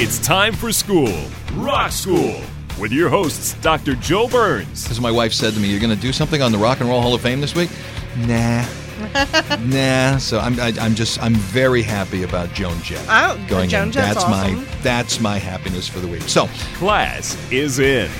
It's 0.00 0.18
time 0.20 0.52
for 0.54 0.70
school, 0.72 1.12
Rock 1.54 1.90
School, 1.90 2.40
with 2.80 2.92
your 2.92 3.08
hosts, 3.08 3.54
Dr. 3.54 3.94
Joe 3.96 4.28
Burns. 4.28 4.84
Because 4.84 5.00
my 5.00 5.10
wife 5.10 5.32
said 5.32 5.54
to 5.54 5.60
me, 5.60 5.68
"You're 5.68 5.80
going 5.80 5.94
to 5.94 6.00
do 6.00 6.12
something 6.12 6.40
on 6.40 6.52
the 6.52 6.58
Rock 6.58 6.80
and 6.80 6.88
Roll 6.88 7.00
Hall 7.02 7.14
of 7.14 7.20
Fame 7.20 7.40
this 7.40 7.54
week." 7.54 7.70
Nah. 8.18 8.64
nah, 9.60 10.16
so 10.18 10.38
I'm 10.40 10.58
I, 10.60 10.72
I'm 10.80 10.94
just 10.94 11.20
I'm 11.22 11.34
very 11.34 11.82
happy 11.82 12.24
about 12.24 12.52
Joan 12.52 12.80
Jett 12.82 13.04
Oh, 13.08 13.40
going 13.48 13.68
Joan 13.68 13.88
in. 13.88 13.92
Jett's 13.92 14.14
that's 14.14 14.24
awesome. 14.24 14.56
my 14.56 14.64
that's 14.82 15.20
my 15.20 15.38
happiness 15.38 15.88
for 15.88 16.00
the 16.00 16.08
week. 16.08 16.22
So 16.22 16.48
Class 16.74 17.36
is 17.52 17.78
in. 17.78 18.10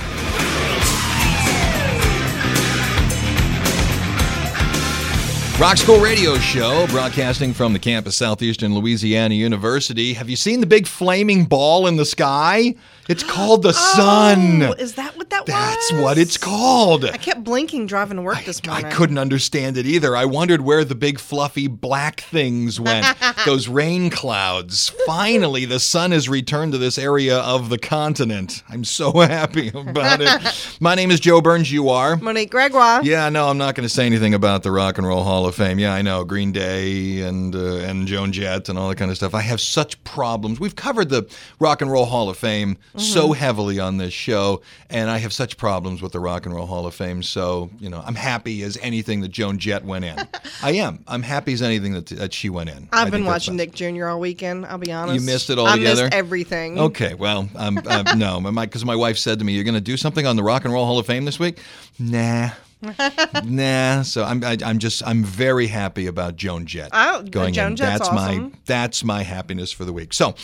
Rock 5.58 5.76
School 5.76 5.98
Radio 5.98 6.36
Show, 6.36 6.86
broadcasting 6.86 7.52
from 7.52 7.72
the 7.72 7.80
campus 7.80 8.14
Southeastern 8.14 8.76
Louisiana 8.76 9.34
University. 9.34 10.12
Have 10.12 10.30
you 10.30 10.36
seen 10.36 10.60
the 10.60 10.66
big 10.68 10.86
flaming 10.86 11.46
ball 11.46 11.88
in 11.88 11.96
the 11.96 12.04
sky? 12.04 12.76
It's 13.08 13.24
called 13.24 13.64
the 13.64 13.72
sun. 13.72 14.62
Oh, 14.62 14.72
is 14.74 14.94
that 14.94 15.17
that 15.46 15.76
That's 15.76 15.92
was? 15.92 16.02
what 16.02 16.18
it's 16.18 16.36
called. 16.36 17.04
I 17.04 17.16
kept 17.16 17.44
blinking 17.44 17.86
driving 17.86 18.16
to 18.16 18.22
work 18.22 18.44
this 18.44 18.64
morning. 18.64 18.86
I 18.86 18.90
couldn't 18.90 19.18
understand 19.18 19.76
it 19.76 19.86
either. 19.86 20.16
I 20.16 20.24
wondered 20.24 20.60
where 20.62 20.84
the 20.84 20.94
big 20.94 21.18
fluffy 21.18 21.66
black 21.66 22.20
things 22.20 22.80
went. 22.80 23.06
Those 23.44 23.68
rain 23.68 24.10
clouds. 24.10 24.90
Finally, 25.06 25.64
the 25.64 25.80
sun 25.80 26.12
has 26.12 26.28
returned 26.28 26.72
to 26.72 26.78
this 26.78 26.98
area 26.98 27.38
of 27.38 27.68
the 27.68 27.78
continent. 27.78 28.62
I'm 28.68 28.84
so 28.84 29.12
happy 29.20 29.68
about 29.68 30.20
it. 30.20 30.76
My 30.80 30.94
name 30.94 31.10
is 31.10 31.20
Joe 31.20 31.40
Burns. 31.40 31.70
You 31.72 31.88
are. 31.88 32.16
Monique 32.16 32.50
Gregoire. 32.50 33.02
Yeah, 33.04 33.28
no, 33.28 33.48
I'm 33.48 33.58
not 33.58 33.74
going 33.74 33.86
to 33.88 33.94
say 33.94 34.06
anything 34.06 34.34
about 34.34 34.62
the 34.62 34.70
Rock 34.70 34.98
and 34.98 35.06
Roll 35.06 35.22
Hall 35.24 35.46
of 35.46 35.54
Fame. 35.54 35.78
Yeah, 35.78 35.92
I 35.94 36.02
know 36.02 36.24
Green 36.24 36.52
Day 36.52 37.20
and 37.22 37.54
uh, 37.54 37.76
and 37.78 38.06
Joan 38.06 38.32
Jett 38.32 38.68
and 38.68 38.78
all 38.78 38.88
that 38.88 38.96
kind 38.96 39.10
of 39.10 39.16
stuff. 39.16 39.34
I 39.34 39.40
have 39.40 39.60
such 39.60 40.02
problems. 40.04 40.60
We've 40.60 40.76
covered 40.76 41.08
the 41.08 41.28
Rock 41.58 41.82
and 41.82 41.90
Roll 41.90 42.06
Hall 42.06 42.28
of 42.28 42.36
Fame 42.36 42.76
so 42.96 43.32
heavily 43.32 43.78
on 43.78 43.98
this 43.98 44.12
show, 44.12 44.62
and 44.90 45.10
I 45.10 45.18
have 45.18 45.27
such 45.32 45.56
problems 45.56 46.02
with 46.02 46.12
the 46.12 46.20
Rock 46.20 46.46
and 46.46 46.54
Roll 46.54 46.66
Hall 46.66 46.86
of 46.86 46.94
Fame. 46.94 47.22
So 47.22 47.70
you 47.78 47.88
know, 47.88 48.02
I'm 48.04 48.14
happy 48.14 48.62
as 48.62 48.76
anything 48.82 49.20
that 49.20 49.28
Joan 49.28 49.58
Jett 49.58 49.84
went 49.84 50.04
in. 50.04 50.16
I 50.62 50.72
am. 50.72 51.04
I'm 51.06 51.22
happy 51.22 51.52
as 51.52 51.62
anything 51.62 51.92
that, 51.92 52.06
that 52.06 52.32
she 52.32 52.50
went 52.50 52.70
in. 52.70 52.88
I 52.92 53.02
I've 53.02 53.10
been 53.10 53.24
watching. 53.24 53.56
Nick 53.56 53.72
Jr. 53.72 54.06
all 54.06 54.20
weekend. 54.20 54.66
I'll 54.66 54.78
be 54.78 54.92
honest. 54.92 55.20
You 55.20 55.26
missed 55.26 55.50
it 55.50 55.58
all 55.58 55.66
I 55.66 55.70
altogether? 55.72 56.04
missed 56.04 56.14
everything. 56.14 56.78
Okay, 56.78 57.14
well, 57.14 57.48
I'm 57.56 57.74
no, 58.16 58.40
because 58.40 58.84
my 58.84 58.96
wife 58.96 59.18
said 59.18 59.38
to 59.38 59.44
me, 59.44 59.54
"You're 59.54 59.64
going 59.64 59.74
to 59.74 59.80
do 59.80 59.96
something 59.96 60.26
on 60.26 60.36
the 60.36 60.42
Rock 60.42 60.64
and 60.64 60.72
Roll 60.72 60.84
Hall 60.84 60.98
of 60.98 61.06
Fame 61.06 61.24
this 61.24 61.38
week." 61.38 61.58
Nah. 61.98 62.50
nah, 63.44 64.02
so 64.02 64.22
I'm 64.22 64.44
I, 64.44 64.56
I'm 64.64 64.78
just 64.78 65.06
I'm 65.06 65.24
very 65.24 65.66
happy 65.66 66.06
about 66.06 66.36
Joan 66.36 66.64
Jett 66.66 66.90
Oh, 66.92 67.22
going 67.22 67.52
Joan 67.52 67.72
in. 67.72 67.76
Jett's 67.76 68.08
that's 68.08 68.12
my 68.12 68.50
that's 68.66 69.02
my 69.02 69.22
happiness 69.22 69.72
for 69.72 69.84
the 69.84 69.92
week. 69.92 70.14
So, 70.14 70.36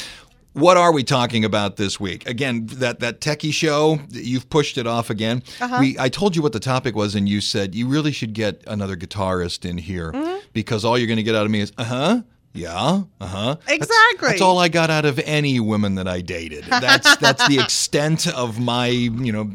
what 0.54 0.76
are 0.76 0.92
we 0.92 1.04
talking 1.04 1.44
about 1.44 1.76
this 1.76 2.00
week? 2.00 2.26
Again, 2.26 2.66
that 2.66 3.00
that 3.00 3.20
techie 3.20 3.52
show 3.52 3.98
you've 4.10 4.48
pushed 4.48 4.78
it 4.78 4.86
off 4.86 5.10
again. 5.10 5.42
Uh-huh. 5.60 5.76
We 5.80 5.96
I 5.98 6.08
told 6.08 6.34
you 6.34 6.42
what 6.42 6.52
the 6.52 6.60
topic 6.60 6.94
was, 6.96 7.14
and 7.14 7.28
you 7.28 7.40
said 7.40 7.74
you 7.74 7.86
really 7.86 8.12
should 8.12 8.32
get 8.32 8.62
another 8.66 8.96
guitarist 8.96 9.68
in 9.68 9.78
here 9.78 10.12
Mm-hmm. 10.12 10.38
because 10.52 10.84
all 10.84 10.96
you're 10.96 11.06
going 11.06 11.16
to 11.18 11.22
get 11.22 11.34
out 11.34 11.44
of 11.44 11.50
me 11.50 11.60
is 11.60 11.72
uh 11.76 11.84
huh. 11.84 12.22
Yeah, 12.56 13.02
uh 13.20 13.26
huh. 13.26 13.56
Exactly. 13.66 14.28
That's 14.28 14.40
all 14.40 14.58
I 14.60 14.68
got 14.68 14.88
out 14.88 15.04
of 15.04 15.18
any 15.24 15.58
woman 15.58 15.96
that 15.96 16.06
I 16.06 16.20
dated. 16.20 16.64
That's 16.64 17.16
that's 17.16 17.48
the 17.48 17.58
extent 17.58 18.28
of 18.28 18.60
my, 18.60 18.86
you 18.86 19.32
know, 19.32 19.50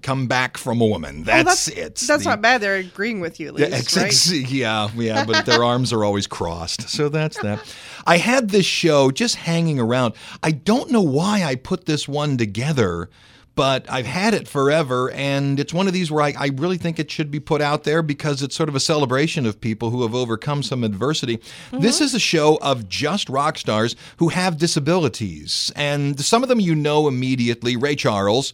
come 0.00 0.28
back 0.28 0.56
from 0.56 0.80
a 0.80 0.86
woman. 0.86 1.24
That's, 1.24 1.40
Oh, 1.40 1.44
that's 1.44 1.68
it. 1.68 1.94
That's 2.06 2.24
The- 2.24 2.30
not 2.30 2.40
bad. 2.40 2.62
They're 2.62 2.76
agreeing 2.76 3.20
with 3.20 3.38
you 3.38 3.48
at 3.50 3.58
yeah, 3.58 3.66
least, 3.76 3.96
ex- 3.98 4.32
right? 4.32 4.50
yeah, 4.50 4.88
yeah, 4.96 5.24
but 5.26 5.44
their 5.44 5.62
arms 5.72 5.92
are 5.92 6.04
always 6.04 6.26
crossed. 6.26 6.88
So 6.88 7.10
that's 7.10 7.38
that. 7.42 7.60
I 8.06 8.16
had 8.16 8.48
this 8.48 8.64
show 8.64 9.10
just 9.10 9.34
hanging 9.36 9.78
around. 9.78 10.14
I 10.42 10.52
don't 10.52 10.90
know 10.90 11.02
why 11.02 11.44
I 11.44 11.54
put 11.54 11.84
this 11.84 12.08
one 12.08 12.38
together, 12.38 13.10
but 13.58 13.90
I've 13.90 14.06
had 14.06 14.34
it 14.34 14.46
forever, 14.46 15.10
and 15.10 15.58
it's 15.58 15.74
one 15.74 15.88
of 15.88 15.92
these 15.92 16.12
where 16.12 16.22
I, 16.22 16.32
I 16.38 16.50
really 16.54 16.76
think 16.76 17.00
it 17.00 17.10
should 17.10 17.28
be 17.28 17.40
put 17.40 17.60
out 17.60 17.82
there 17.82 18.02
because 18.02 18.40
it's 18.40 18.54
sort 18.54 18.68
of 18.68 18.76
a 18.76 18.80
celebration 18.80 19.46
of 19.46 19.60
people 19.60 19.90
who 19.90 20.02
have 20.02 20.14
overcome 20.14 20.62
some 20.62 20.84
adversity. 20.84 21.40
This 21.72 22.00
is 22.00 22.14
a 22.14 22.20
show 22.20 22.60
of 22.62 22.88
just 22.88 23.28
rock 23.28 23.58
stars 23.58 23.96
who 24.18 24.28
have 24.28 24.58
disabilities, 24.58 25.72
and 25.74 26.20
some 26.20 26.44
of 26.44 26.48
them 26.48 26.60
you 26.60 26.76
know 26.76 27.08
immediately. 27.08 27.74
Ray 27.74 27.96
Charles, 27.96 28.52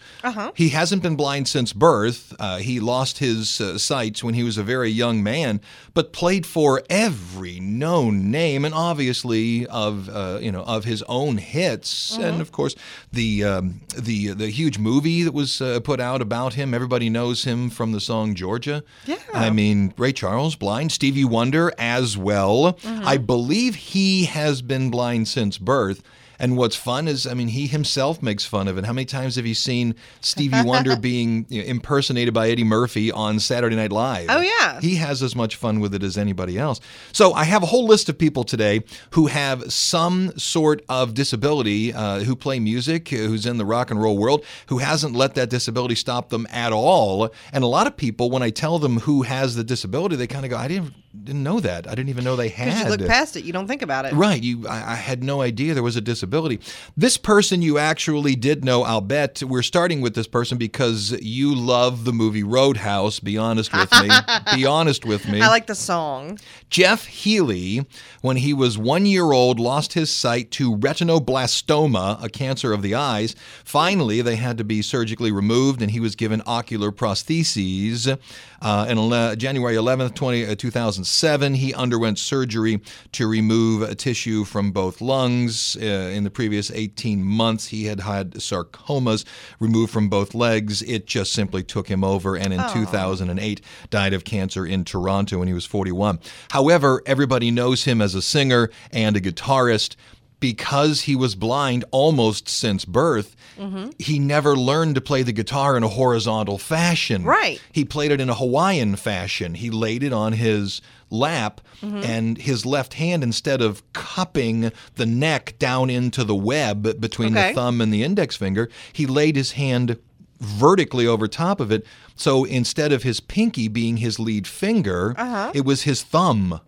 he 0.54 0.70
hasn't 0.70 1.03
been 1.03 1.16
blind 1.16 1.48
since 1.48 1.75
birth. 1.75 2.34
Uh, 2.38 2.56
he 2.56 2.81
lost 2.81 3.19
his 3.19 3.60
uh, 3.60 3.76
sight 3.76 4.22
when 4.22 4.32
he 4.32 4.42
was 4.42 4.56
a 4.56 4.62
very 4.62 4.88
young 4.88 5.22
man, 5.22 5.60
but 5.94 6.12
played 6.12 6.44
for 6.44 6.82
every 6.91 7.60
known 7.60 8.31
name, 8.31 8.65
and 8.65 8.75
obviously 8.75 9.66
of 9.66 10.09
uh, 10.09 10.38
you 10.43 10.53
know 10.53 10.62
of 10.65 10.84
his 10.84 11.03
own 11.05 11.38
hits, 11.38 12.16
and 12.19 12.41
of 12.41 12.53
course 12.53 12.75
the 13.12 13.44
um, 13.44 13.81
the 13.97 14.28
the 14.28 14.49
huge 14.49 14.78
movie 14.78 15.22
that 15.22 15.33
was 15.33 15.60
uh, 15.60 15.81
put 15.81 16.00
out 16.00 16.21
about 16.21 16.54
him. 16.54 16.75
Everybody 16.75 17.09
knows 17.09 17.44
him 17.44 17.71
from 17.71 17.93
the 17.93 18.00
song 18.00 18.34
Georgia. 18.34 18.83
Yeah. 19.06 19.16
I 19.33 19.50
mean 19.50 19.94
Ray 19.97 20.12
Charles, 20.12 20.56
blind. 20.56 20.93
Stevie 20.93 21.25
Wonder 21.25 21.72
as 21.78 22.19
well. 22.19 22.77
I 22.84 23.16
believe 23.16 23.75
he 23.77 24.25
has 24.25 24.62
been 24.62 24.91
blind 24.91 25.28
since 25.28 25.59
birth. 25.59 26.03
And 26.44 26.59
what's 26.59 26.77
fun 26.77 27.09
is, 27.09 27.27
I 27.27 27.32
mean, 27.32 27.49
he 27.49 27.66
himself 27.66 28.22
makes 28.22 28.44
fun 28.44 28.69
of 28.69 28.77
it. 28.77 28.84
How 28.84 28.93
many 28.93 29.06
times 29.06 29.37
have 29.37 29.47
you 29.47 29.55
seen 29.55 29.94
Stevie 30.21 30.60
Wonder 30.62 30.94
being 31.00 31.47
you 31.49 31.62
know, 31.62 31.66
impersonated 31.66 32.34
by 32.34 32.50
Eddie 32.50 32.65
Murphy 32.65 33.10
on 33.10 33.41
Saturday 33.41 33.77
Night 33.77 33.93
Live? 33.93 34.27
Oh, 34.28 34.43
yeah. 34.43 34.78
He 34.78 34.97
has 34.97 35.22
as 35.22 35.34
much 35.34 35.56
fun 35.56 35.81
with 35.81 35.94
it 35.94 36.03
as 36.03 36.19
anybody 36.19 36.59
else. 36.59 36.81
So 37.12 37.33
I 37.33 37.44
have 37.44 37.62
a 37.62 37.66
whole 37.66 37.87
list 37.87 38.10
of 38.10 38.19
people 38.19 38.44
today 38.44 38.83
who 39.12 39.28
have 39.28 39.72
some 39.72 40.37
sort 40.37 40.84
of 40.87 41.15
disability, 41.15 41.94
uh, 41.94 42.21
who 42.21 42.37
play 42.37 42.60
music, 42.60 43.09
who's 43.09 43.47
in 43.47 43.56
the 43.56 43.65
rock 43.65 43.91
and 43.91 44.03
roll 44.03 44.19
world, 44.19 44.44
who 44.66 44.78
hasn't 44.78 45.15
let 45.16 45.37
that 45.37 45.49
disability 45.49 45.94
stop 45.94 46.28
them 46.28 46.47
at 46.50 46.75
all. 46.75 47.31
And 47.54 47.65
a 47.65 47.69
lot 47.69 47.87
of 47.87 47.97
people, 47.97 48.28
when 48.28 48.43
I 48.43 48.50
tell 48.50 48.78
them 48.78 48.99
who 48.99 49.22
has 49.22 49.54
the 49.54 49.65
disability, 49.65 50.16
they 50.16 50.27
kind 50.27 50.44
of 50.44 50.50
go, 50.50 50.59
"I 50.59 50.69
didn't 50.69 50.93
didn't 51.23 51.43
know 51.43 51.61
that. 51.61 51.87
I 51.87 51.95
didn't 51.95 52.09
even 52.11 52.25
know 52.25 52.37
they 52.37 52.49
had." 52.49 52.67
Because 52.67 52.83
you 52.85 52.91
look 52.91 53.07
past 53.07 53.37
it, 53.37 53.45
you 53.45 53.53
don't 53.53 53.67
think 53.69 53.83
about 53.83 54.05
it. 54.05 54.13
Right. 54.15 54.43
You, 54.43 54.67
I, 54.67 54.93
I 54.93 54.95
had 54.97 55.23
no 55.23 55.41
idea 55.43 55.75
there 55.75 55.83
was 55.83 55.97
a 55.97 56.01
disability. 56.01 56.61
This 56.97 57.17
person 57.17 57.63
you 57.63 57.79
actually 57.79 58.35
did 58.37 58.65
know. 58.65 58.83
I'll 58.83 59.01
bet 59.01 59.43
we're 59.43 59.63
starting 59.63 60.01
with 60.01 60.15
this 60.15 60.27
person 60.27 60.59
because 60.59 61.13
you 61.21 61.55
love 61.55 62.05
the 62.05 62.13
movie 62.13 62.43
Roadhouse. 62.43 63.21
Be 63.21 63.39
honest 63.39 63.73
with 63.73 63.91
me. 63.93 64.09
Be 64.55 64.67
honest 64.67 65.05
with 65.05 65.29
me. 65.29 65.41
I 65.41 65.49
like 65.49 65.67
the 65.67 65.75
song. 65.75 66.39
Jeff 66.71 67.07
Healey, 67.07 67.87
when 68.21 68.37
he 68.39 68.53
was 68.53 68.77
one 68.77 69.07
year 69.07 69.33
old, 69.33 69.61
lost 69.61 69.93
his 69.93 70.11
sight 70.11 70.51
to 70.53 70.77
retinoblastoma, 70.77 72.23
a 72.23 72.29
cancer 72.29 72.73
of 72.73 72.83
the 72.83 72.95
eyes. 72.95 73.35
Finally, 73.65 74.23
they 74.23 74.37
had 74.37 74.59
to 74.59 74.65
be 74.65 74.83
surgically 74.83 75.31
removed, 75.31 75.83
and 75.83 75.91
he 75.91 76.01
was 76.01 76.15
given 76.17 76.43
ocular 76.47 76.91
prostheses. 76.91 78.19
Uh, 78.61 78.87
and 78.89 78.99
ele- 78.99 79.37
January 79.37 79.75
11th, 79.77 80.15
20, 80.15 80.47
uh, 80.47 80.55
2007, 81.04 81.54
he 81.54 81.74
underwent 81.74 82.18
surgery 82.18 82.80
to 83.12 83.27
remove 83.27 83.83
a 83.83 83.95
tissue 83.95 84.45
from 84.45 84.72
both 84.72 85.01
lungs. 85.01 85.77
Uh, 85.77 85.84
in 85.84 86.24
the 86.24 86.30
previous 86.30 86.71
18 86.71 87.22
months, 87.22 87.68
he 87.68 87.84
had 87.84 88.01
had 88.01 88.33
sarcomas 88.34 89.24
removed 89.60 89.92
from 89.92 90.09
both 90.09 90.34
legs. 90.34 90.83
It 90.83 91.06
just 91.06 91.33
simply 91.33 91.62
took 91.62 91.89
him 91.89 92.03
over, 92.03 92.36
and 92.36 92.53
in 92.54 92.60
2008, 92.72 93.60
died 93.91 94.15
of 94.15 94.24
cancer 94.24 94.66
in 94.66 94.84
Toronto 94.84 95.39
when 95.39 95.48
he 95.48 95.54
was 95.54 95.66
41. 95.66 96.21
However, 96.51 97.03
everybody 97.04 97.50
knows 97.50 97.84
him 97.84 98.00
as 98.00 98.15
a 98.15 98.22
singer 98.22 98.71
and 98.91 99.16
a 99.16 99.21
guitarist. 99.21 99.97
Because 100.45 101.01
he 101.03 101.17
was 101.17 101.35
blind 101.35 101.87
almost 101.91 102.51
since 102.51 102.85
birth, 102.85 103.35
mm-hmm. 103.59 103.91
he 103.99 104.19
never 104.19 104.55
learned 104.55 104.95
to 104.97 105.01
play 105.01 105.23
the 105.23 105.33
guitar 105.33 105.75
in 105.75 105.83
a 105.83 105.89
horizontal 105.89 106.59
fashion. 106.59 107.25
Right. 107.25 107.63
He 107.73 107.87
played 107.87 108.11
it 108.11 108.21
in 108.21 108.29
a 108.29 108.35
Hawaiian 108.35 108.97
fashion. 108.97 109.55
He 109.55 109.71
laid 109.71 110.03
it 110.03 110.13
on 110.13 110.35
his 110.35 110.83
lap, 111.09 111.63
mm-hmm. 111.81 112.03
and 112.05 112.37
his 112.37 112.67
left 112.67 112.95
hand, 112.95 113.23
instead 113.23 113.63
of 113.63 113.83
cupping 113.95 114.71
the 114.97 115.07
neck 115.07 115.55
down 115.59 115.89
into 115.89 116.25
the 116.25 116.35
web 116.35 117.01
between 117.01 117.35
Okay. 117.35 117.49
the 117.49 117.55
thumb 117.55 117.81
and 117.81 117.91
the 117.91 118.03
index 118.03 118.37
finger, 118.37 118.69
he 118.93 119.07
laid 119.07 119.37
his 119.37 119.53
hand 119.53 119.97
vertically 120.41 121.07
over 121.07 121.27
top 121.27 121.59
of 121.59 121.73
it. 121.73 121.87
So 122.17 122.45
instead 122.45 122.93
of 122.93 123.03
his 123.03 123.21
pinky 123.21 123.69
being 123.69 123.97
his 123.97 124.19
lead 124.19 124.47
finger, 124.47 125.15
uh-huh. 125.17 125.53
it 125.55 125.65
was 125.65 125.85
his 125.85 126.03
thumb. 126.03 126.61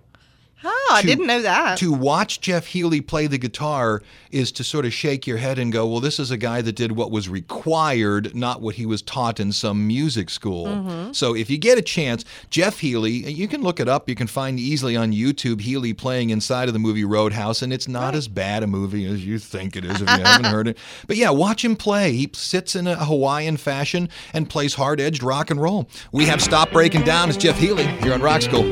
Oh, 0.64 0.90
I 0.92 1.02
to- 1.02 1.06
didn't 1.06 1.26
know 1.26 1.42
that. 1.42 1.78
To 1.78 1.92
watch 1.92 2.40
Jeff 2.40 2.66
Healey 2.66 3.00
play 3.00 3.26
the 3.26 3.38
guitar 3.38 4.02
is 4.30 4.50
to 4.52 4.64
sort 4.64 4.84
of 4.86 4.92
shake 4.92 5.26
your 5.26 5.36
head 5.36 5.58
and 5.58 5.72
go, 5.72 5.86
well, 5.86 6.00
this 6.00 6.18
is 6.18 6.30
a 6.30 6.36
guy 6.36 6.62
that 6.62 6.74
did 6.74 6.92
what 6.92 7.10
was 7.10 7.28
required, 7.28 8.34
not 8.34 8.60
what 8.60 8.74
he 8.76 8.86
was 8.86 9.02
taught 9.02 9.38
in 9.40 9.52
some 9.52 9.86
music 9.86 10.30
school. 10.30 10.66
Mm-hmm. 10.66 11.12
So 11.12 11.34
if 11.34 11.50
you 11.50 11.58
get 11.58 11.78
a 11.78 11.82
chance, 11.82 12.24
Jeff 12.50 12.78
Healey, 12.80 13.10
you 13.30 13.48
can 13.48 13.62
look 13.62 13.80
it 13.80 13.88
up. 13.88 14.08
You 14.08 14.14
can 14.14 14.26
find 14.26 14.58
easily 14.58 14.96
on 14.96 15.12
YouTube 15.12 15.60
Healey 15.60 15.92
playing 15.92 16.30
inside 16.30 16.68
of 16.68 16.72
the 16.74 16.80
movie 16.80 17.04
Roadhouse, 17.04 17.62
and 17.62 17.72
it's 17.72 17.88
not 17.88 18.14
as 18.14 18.28
bad 18.28 18.62
a 18.62 18.66
movie 18.66 19.06
as 19.06 19.24
you 19.24 19.38
think 19.38 19.76
it 19.76 19.84
is 19.84 20.00
if 20.00 20.00
you 20.00 20.06
haven't 20.24 20.46
heard 20.46 20.68
it. 20.68 20.78
But 21.06 21.16
yeah, 21.16 21.30
watch 21.30 21.64
him 21.64 21.76
play. 21.76 22.12
He 22.12 22.30
sits 22.32 22.74
in 22.74 22.86
a 22.86 23.04
Hawaiian 23.04 23.56
fashion 23.56 24.08
and 24.32 24.48
plays 24.48 24.74
hard 24.74 25.00
edged 25.00 25.22
rock 25.22 25.50
and 25.50 25.60
roll. 25.60 25.88
We 26.12 26.26
have 26.26 26.42
Stop 26.42 26.70
Breaking 26.72 27.02
Down 27.02 27.28
as 27.28 27.36
Jeff 27.36 27.58
Healey 27.58 27.86
here 27.86 28.14
on 28.14 28.20
Rock 28.22 28.42
School. 28.42 28.64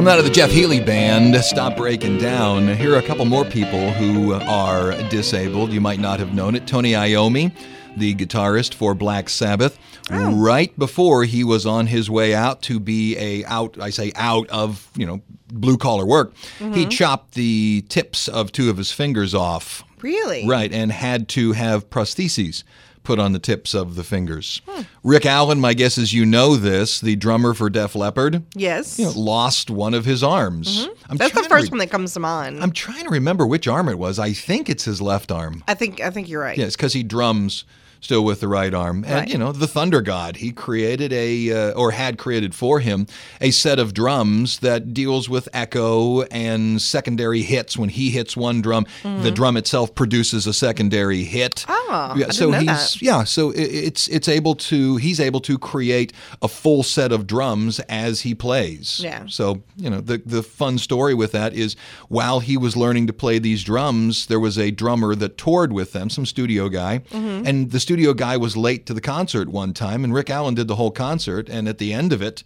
Coming 0.00 0.14
out 0.14 0.18
of 0.18 0.24
the 0.24 0.30
Jeff 0.30 0.50
Healey 0.50 0.80
band, 0.80 1.36
Stop 1.44 1.76
Breaking 1.76 2.16
Down. 2.16 2.66
Here 2.68 2.94
are 2.94 2.98
a 2.98 3.02
couple 3.02 3.26
more 3.26 3.44
people 3.44 3.90
who 3.90 4.32
are 4.32 4.92
disabled. 5.10 5.74
You 5.74 5.82
might 5.82 6.00
not 6.00 6.18
have 6.20 6.32
known 6.32 6.54
it. 6.54 6.66
Tony 6.66 6.92
Iommi, 6.92 7.54
the 7.98 8.14
guitarist 8.14 8.72
for 8.72 8.94
Black 8.94 9.28
Sabbath, 9.28 9.78
oh. 10.10 10.34
right 10.36 10.74
before 10.78 11.24
he 11.24 11.44
was 11.44 11.66
on 11.66 11.86
his 11.86 12.08
way 12.08 12.34
out 12.34 12.62
to 12.62 12.80
be 12.80 13.14
a 13.18 13.44
out, 13.44 13.78
I 13.78 13.90
say 13.90 14.10
out 14.16 14.48
of, 14.48 14.88
you 14.96 15.04
know, 15.04 15.20
blue 15.48 15.76
collar 15.76 16.06
work, 16.06 16.32
he 16.58 16.64
mm-hmm. 16.64 16.88
chopped 16.88 17.34
the 17.34 17.84
tips 17.90 18.26
of 18.26 18.52
two 18.52 18.70
of 18.70 18.78
his 18.78 18.90
fingers 18.90 19.34
off. 19.34 19.84
really? 20.00 20.48
Right, 20.48 20.72
and 20.72 20.90
had 20.90 21.28
to 21.28 21.52
have 21.52 21.90
prostheses 21.90 22.64
put 23.02 23.18
on 23.18 23.32
the 23.32 23.38
tips 23.38 23.74
of 23.74 23.94
the 23.96 24.04
fingers. 24.04 24.60
Rick 25.02 25.24
Allen, 25.26 25.58
my 25.60 25.74
guess 25.74 25.96
is 25.98 26.12
you 26.12 26.26
know 26.26 26.56
this, 26.56 27.00
the 27.00 27.16
drummer 27.16 27.54
for 27.54 27.70
Def 27.70 27.94
Leppard 27.94 28.42
Yes. 28.54 28.98
you 28.98 29.06
know, 29.06 29.12
lost 29.12 29.70
one 29.70 29.94
of 29.94 30.04
his 30.04 30.22
arms. 30.22 30.88
I'm 31.08 31.16
That's 31.16 31.34
the 31.34 31.44
first 31.44 31.64
re- 31.66 31.70
one 31.70 31.78
that 31.78 31.90
comes 31.90 32.12
to 32.14 32.20
mind. 32.20 32.62
I'm 32.62 32.72
trying 32.72 33.04
to 33.04 33.10
remember 33.10 33.46
which 33.46 33.66
arm 33.66 33.88
it 33.88 33.98
was. 33.98 34.18
I 34.18 34.32
think 34.32 34.68
it's 34.68 34.84
his 34.84 35.00
left 35.00 35.32
arm. 35.32 35.64
I 35.66 35.74
think 35.74 36.00
I 36.00 36.10
think 36.10 36.28
you're 36.28 36.42
right. 36.42 36.58
Yes, 36.58 36.76
because 36.76 36.92
he 36.92 37.02
drums 37.02 37.64
still 38.02 38.24
with 38.24 38.40
the 38.40 38.48
right 38.48 38.72
arm. 38.72 39.04
And, 39.04 39.12
Right. 39.14 39.28
you 39.28 39.36
know, 39.36 39.52
the 39.52 39.66
Thunder 39.66 40.00
God, 40.00 40.36
he 40.36 40.52
created 40.52 41.12
a, 41.12 41.52
uh, 41.52 41.72
or 41.72 41.90
had 41.90 42.16
created 42.16 42.54
for 42.54 42.80
him, 42.80 43.06
a 43.42 43.50
set 43.50 43.78
of 43.78 43.92
drums 43.92 44.60
that 44.60 44.94
deals 44.94 45.28
with 45.28 45.50
echo 45.52 46.22
and 46.30 46.80
secondary 46.80 47.42
hits. 47.42 47.76
When 47.76 47.90
he 47.90 48.08
hits 48.08 48.38
one 48.38 48.62
drum, 48.62 48.86
the 49.02 49.30
drum 49.30 49.58
itself 49.58 49.94
produces 49.94 50.46
a 50.46 50.54
secondary 50.54 51.24
hit. 51.24 51.56
Mm-hmm. 51.68 51.72
Oh, 51.92 52.14
yeah, 52.16 52.30
so 52.30 52.52
he's 52.52 52.66
that. 52.66 53.02
yeah, 53.02 53.24
so 53.24 53.52
it's 53.56 54.06
it's 54.08 54.28
able 54.28 54.54
to 54.54 54.96
he's 54.96 55.18
able 55.20 55.40
to 55.40 55.58
create 55.58 56.12
a 56.40 56.46
full 56.48 56.82
set 56.82 57.10
of 57.12 57.26
drums 57.26 57.80
as 57.88 58.20
he 58.20 58.34
plays. 58.34 59.00
Yeah. 59.02 59.24
So 59.26 59.62
you 59.76 59.90
know 59.90 60.00
the 60.00 60.22
the 60.24 60.42
fun 60.42 60.78
story 60.78 61.14
with 61.14 61.32
that 61.32 61.52
is 61.54 61.74
while 62.08 62.40
he 62.40 62.56
was 62.56 62.76
learning 62.76 63.06
to 63.08 63.12
play 63.12 63.38
these 63.38 63.64
drums, 63.64 64.26
there 64.26 64.40
was 64.40 64.56
a 64.58 64.70
drummer 64.70 65.14
that 65.16 65.36
toured 65.36 65.72
with 65.72 65.92
them, 65.92 66.10
some 66.10 66.26
studio 66.26 66.68
guy, 66.68 67.00
Mm-hmm. 67.10 67.46
and 67.46 67.70
the 67.72 67.80
studio 67.80 68.14
guy 68.14 68.36
was 68.36 68.56
late 68.56 68.86
to 68.86 68.94
the 68.94 69.00
concert 69.00 69.48
one 69.48 69.72
time, 69.74 70.04
and 70.04 70.14
Rick 70.14 70.30
Allen 70.30 70.54
did 70.54 70.68
the 70.68 70.76
whole 70.76 70.90
concert, 70.92 71.48
and 71.48 71.68
at 71.68 71.78
the 71.78 71.92
end 71.92 72.12
of 72.12 72.22
it, 72.22 72.44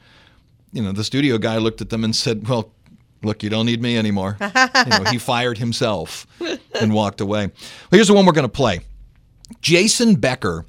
you 0.72 0.82
know, 0.82 0.92
the 0.92 1.04
studio 1.04 1.38
guy 1.38 1.58
looked 1.58 1.80
at 1.80 1.90
them 1.90 2.02
and 2.04 2.14
said, 2.16 2.48
"Well." 2.48 2.70
Look, 3.22 3.42
you 3.42 3.48
don't 3.48 3.64
need 3.64 3.80
me 3.80 3.96
anymore. 3.96 4.36
you 4.42 4.50
know, 4.90 5.04
he 5.10 5.16
fired 5.16 5.56
himself 5.56 6.26
and 6.78 6.92
walked 6.92 7.22
away. 7.22 7.46
Well, 7.46 7.54
here's 7.92 8.08
the 8.08 8.12
one 8.12 8.26
we're 8.26 8.32
going 8.32 8.44
to 8.44 8.50
play. 8.52 8.80
Jason 9.60 10.14
Becker. 10.16 10.64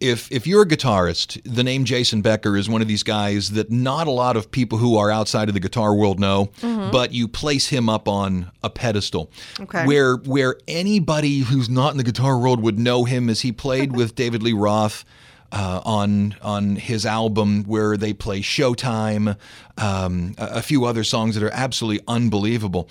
If 0.00 0.30
if 0.30 0.46
you're 0.46 0.62
a 0.62 0.66
guitarist, 0.66 1.40
the 1.42 1.64
name 1.64 1.84
Jason 1.84 2.22
Becker 2.22 2.56
is 2.56 2.68
one 2.68 2.80
of 2.80 2.86
these 2.86 3.02
guys 3.02 3.50
that 3.52 3.72
not 3.72 4.06
a 4.06 4.12
lot 4.12 4.36
of 4.36 4.48
people 4.52 4.78
who 4.78 4.96
are 4.96 5.10
outside 5.10 5.48
of 5.48 5.54
the 5.54 5.60
guitar 5.60 5.92
world 5.92 6.20
know, 6.20 6.50
but 6.62 7.12
you 7.12 7.26
place 7.26 7.66
him 7.66 7.88
up 7.88 8.06
on 8.06 8.52
a 8.62 8.70
pedestal. 8.70 9.28
Okay. 9.58 9.84
Where 9.86 10.14
where 10.18 10.54
anybody 10.68 11.40
who's 11.40 11.68
not 11.68 11.90
in 11.90 11.96
the 11.96 12.04
guitar 12.04 12.38
world 12.38 12.62
would 12.62 12.78
know 12.78 13.04
him 13.04 13.28
as 13.28 13.40
he 13.40 13.50
played 13.50 13.96
with 13.96 14.14
David 14.22 14.40
Lee 14.40 14.52
Roth 14.52 15.04
uh, 15.50 15.80
on 15.84 16.36
on 16.42 16.76
his 16.76 17.04
album 17.04 17.64
where 17.64 17.96
they 17.96 18.12
play 18.12 18.40
Showtime, 18.40 19.36
um, 19.78 20.34
a, 20.38 20.46
a 20.58 20.62
few 20.62 20.84
other 20.84 21.02
songs 21.02 21.34
that 21.34 21.42
are 21.42 21.52
absolutely 21.52 22.04
unbelievable. 22.06 22.88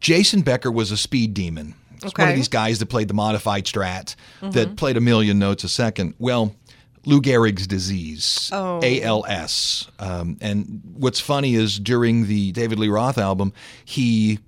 Jason 0.00 0.42
Becker 0.42 0.70
was 0.70 0.90
a 0.90 0.96
speed 0.96 1.34
demon. 1.34 1.74
It's 2.04 2.16
one 2.18 2.28
of 2.28 2.36
these 2.36 2.48
guys 2.48 2.78
that 2.78 2.86
played 2.86 3.08
the 3.08 3.14
modified 3.14 3.64
Strat 3.64 4.14
that 4.42 4.76
played 4.76 4.96
a 4.96 5.00
million 5.00 5.38
notes 5.38 5.64
a 5.64 5.68
second. 5.68 6.14
Well, 6.18 6.54
Lou 7.06 7.20
Gehrig's 7.20 7.66
disease, 7.66 8.48
Oh. 8.52 8.80
ALS. 8.82 9.90
Um, 9.98 10.38
and 10.40 10.80
what's 10.96 11.20
funny 11.20 11.54
is 11.54 11.78
during 11.78 12.26
the 12.28 12.52
David 12.52 12.78
Lee 12.78 12.88
Roth 12.88 13.18
album, 13.18 13.52
he 13.84 14.38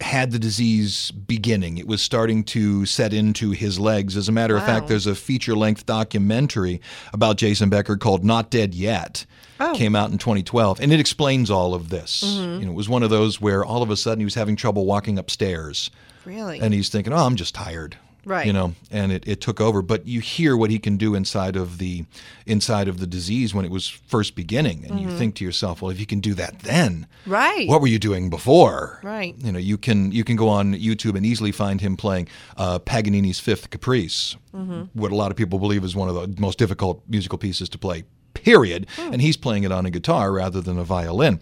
had 0.00 0.30
the 0.30 0.38
disease 0.38 1.10
beginning. 1.10 1.76
It 1.76 1.86
was 1.88 2.00
starting 2.00 2.44
to 2.44 2.86
set 2.86 3.12
into 3.12 3.50
his 3.50 3.80
legs. 3.80 4.16
As 4.16 4.28
a 4.28 4.32
matter 4.32 4.56
of 4.56 4.64
fact, 4.64 4.86
there's 4.86 5.08
a 5.08 5.14
feature 5.14 5.56
length 5.56 5.86
documentary 5.86 6.80
about 7.12 7.36
Jason 7.36 7.68
Becker 7.68 7.96
called 7.96 8.24
Not 8.24 8.48
Dead 8.50 8.74
Yet. 8.74 9.26
Oh. 9.60 9.74
Came 9.74 9.96
out 9.96 10.12
in 10.12 10.18
2012, 10.18 10.80
and 10.80 10.92
it 10.92 11.00
explains 11.00 11.50
all 11.50 11.74
of 11.74 11.88
this. 11.88 12.22
Mm-hmm. 12.24 12.60
You 12.60 12.66
know, 12.66 12.72
it 12.72 12.76
was 12.76 12.88
one 12.88 13.02
of 13.02 13.10
those 13.10 13.40
where 13.40 13.64
all 13.64 13.82
of 13.82 13.90
a 13.90 13.96
sudden 13.96 14.20
he 14.20 14.24
was 14.24 14.34
having 14.36 14.54
trouble 14.54 14.86
walking 14.86 15.18
upstairs 15.18 15.90
Really? 16.28 16.60
and 16.60 16.72
he's 16.74 16.88
thinking, 16.90 17.12
"Oh, 17.12 17.24
I'm 17.26 17.36
just 17.36 17.54
tired." 17.54 17.96
Right. 18.24 18.46
You 18.46 18.52
know, 18.52 18.74
and 18.90 19.10
it, 19.10 19.26
it 19.26 19.40
took 19.40 19.58
over. 19.58 19.80
But 19.80 20.06
you 20.06 20.20
hear 20.20 20.54
what 20.54 20.68
he 20.70 20.78
can 20.78 20.98
do 20.98 21.14
inside 21.14 21.56
of 21.56 21.78
the 21.78 22.04
inside 22.44 22.86
of 22.86 23.00
the 23.00 23.06
disease 23.06 23.54
when 23.54 23.64
it 23.64 23.70
was 23.70 23.88
first 23.88 24.34
beginning, 24.34 24.84
and 24.86 25.00
you 25.00 25.08
think 25.16 25.34
to 25.36 25.44
yourself, 25.44 25.80
"Well, 25.80 25.90
if 25.90 25.98
you 25.98 26.04
can 26.04 26.20
do 26.20 26.34
that 26.34 26.58
then, 26.58 27.06
Mm-hmm. 27.22 27.30
Right. 27.30 27.68
what 27.68 27.80
were 27.80 27.86
you 27.86 27.98
doing 27.98 28.28
before?" 28.28 29.00
Right. 29.02 29.34
You 29.38 29.52
know, 29.52 29.58
you 29.58 29.78
can 29.78 30.12
you 30.12 30.24
can 30.24 30.36
go 30.36 30.48
on 30.50 30.74
YouTube 30.74 31.16
and 31.16 31.24
easily 31.24 31.52
find 31.52 31.80
him 31.80 31.96
playing 31.96 32.28
uh, 32.58 32.80
Paganini's 32.80 33.40
Fifth 33.40 33.70
Caprice, 33.70 34.36
Mm-hmm. 34.54 34.82
what 35.00 35.10
a 35.10 35.16
lot 35.16 35.30
of 35.30 35.36
people 35.38 35.58
believe 35.58 35.82
is 35.82 35.96
one 35.96 36.10
of 36.10 36.14
the 36.14 36.40
most 36.40 36.58
difficult 36.58 37.02
musical 37.08 37.38
pieces 37.38 37.68
to 37.70 37.78
play. 37.78 38.04
Period. 38.34 38.86
Hmm. 38.96 39.12
And 39.14 39.22
he's 39.22 39.36
playing 39.38 39.64
it 39.64 39.72
on 39.72 39.86
a 39.86 39.90
guitar 39.90 40.32
rather 40.32 40.60
than 40.60 40.78
a 40.78 40.84
violin 40.84 41.40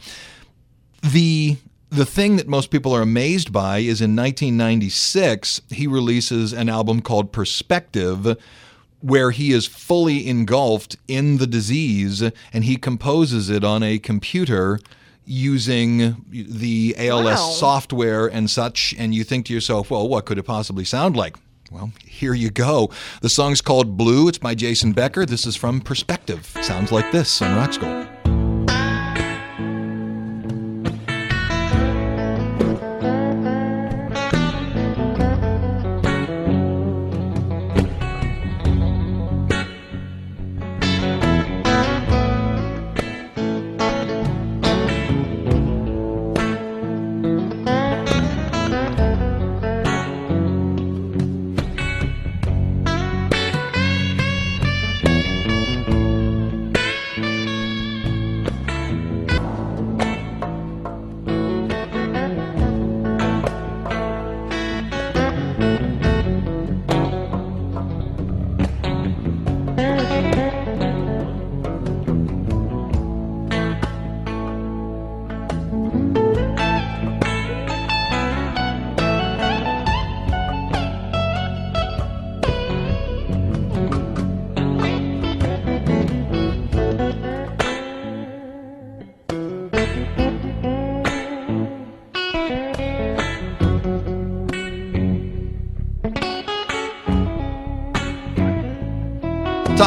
the 1.03 1.57
the 1.91 2.07
thing 2.07 2.37
that 2.37 2.49
most 2.49 2.71
people 2.71 2.93
are 2.95 3.03
amazed 3.03 3.53
by 3.53 3.79
is 3.79 4.01
in 4.01 4.17
1996 4.17 5.63
he 5.71 5.87
releases 5.87 6.53
an 6.53 6.69
album 6.69 7.01
called 7.01 7.33
Perspective 7.33 8.37
where 9.01 9.31
he 9.31 9.53
is 9.53 9.67
fully 9.67 10.27
engulfed 10.29 10.97
in 11.07 11.37
the 11.37 11.47
disease 11.47 12.23
and 12.53 12.65
he 12.65 12.77
composes 12.77 13.49
it 13.51 13.63
on 13.63 13.83
a 13.83 13.99
computer 13.99 14.81
using 15.25 16.25
the 16.31 16.95
ALS 16.99 17.25
Wow. 17.25 17.51
software 17.51 18.27
and 18.27 18.51
such 18.51 18.95
and 18.99 19.15
you 19.15 19.23
think 19.25 19.47
to 19.47 19.53
yourself 19.55 19.91
well 19.91 20.09
what 20.09 20.25
could 20.25 20.39
it 20.39 20.45
possibly 20.45 20.85
sound 20.85 21.17
like 21.17 21.37
well, 21.73 21.91
here 22.07 22.33
you 22.33 22.51
go. 22.51 22.91
The 23.23 23.29
song's 23.29 23.61
called 23.61 23.97
Blue. 23.97 24.29
It's 24.29 24.39
by 24.39 24.55
Jason 24.55 24.93
Becker. 24.93 25.27
This 25.27 25.45
is 25.47 25.57
from 25.57 25.81
Perspective. 25.81 26.47
Sounds 26.63 26.93
like 26.93 27.11
this 27.11 27.43
on 27.43 27.57
Rock 27.57 27.73
School. 27.73 28.07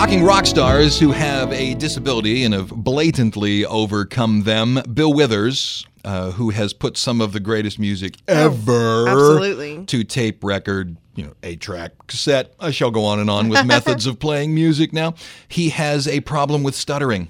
Talking 0.10 0.26
rock 0.26 0.48
stars 0.48 1.00
who 1.00 1.12
have 1.12 1.54
a 1.54 1.76
disability 1.76 2.44
and 2.44 2.52
have 2.56 2.70
blatantly 2.70 3.64
overcome 3.64 4.42
them. 4.42 4.82
Bill 4.92 5.14
Withers, 5.14 5.86
uh, 6.04 6.32
who 6.32 6.50
has 6.50 6.74
put 6.74 6.98
some 6.98 7.22
of 7.22 7.32
the 7.32 7.40
greatest 7.40 7.78
music 7.78 8.16
ever 8.28 9.08
absolutely. 9.08 9.86
to 9.86 10.04
tape 10.04 10.44
record, 10.44 10.98
you 11.14 11.26
know, 11.26 11.34
a 11.44 11.58
track 11.58 11.92
cassette. 12.08 12.56
I 12.60 12.72
shall 12.72 12.90
go 12.90 13.06
on 13.06 13.20
and 13.20 13.30
on 13.30 13.50
with 13.50 13.64
methods 13.68 14.08
of 14.08 14.18
playing 14.18 14.56
music 14.56 14.94
now. 14.94 15.14
He 15.48 15.70
has 15.70 16.08
a 16.08 16.22
problem 16.22 16.64
with 16.64 16.74
stuttering 16.74 17.30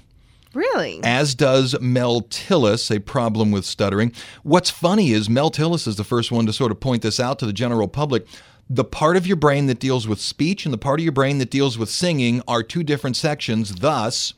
Really? 0.54 1.00
as 1.04 1.34
does 1.34 1.78
Mel 1.80 2.22
Tillis, 2.22 2.94
a 2.94 3.00
problem 3.00 3.50
with 3.50 3.64
stuttering. 3.64 4.12
What's 4.42 4.70
funny 4.70 5.12
is 5.12 5.28
Mel 5.30 5.50
Tillis 5.50 5.86
is 5.86 5.96
the 5.96 6.04
first 6.04 6.32
one 6.32 6.46
to 6.46 6.52
sort 6.52 6.72
of 6.72 6.80
point 6.80 7.02
this 7.02 7.20
out 7.20 7.38
to 7.40 7.46
the 7.46 7.52
general 7.52 7.88
public. 7.88 8.26
The 8.72 8.84
part 8.84 9.16
of 9.16 9.26
your 9.26 9.36
brain 9.36 9.66
that 9.66 9.80
deals 9.80 10.06
with 10.06 10.20
speech 10.20 10.64
and 10.64 10.72
the 10.72 10.78
part 10.78 11.00
of 11.00 11.04
your 11.04 11.12
brain 11.12 11.38
that 11.38 11.50
deals 11.50 11.76
with 11.76 11.90
singing 11.90 12.40
are 12.46 12.62
two 12.62 12.84
different 12.84 13.16
sections. 13.16 13.74
Thus, 13.74 14.32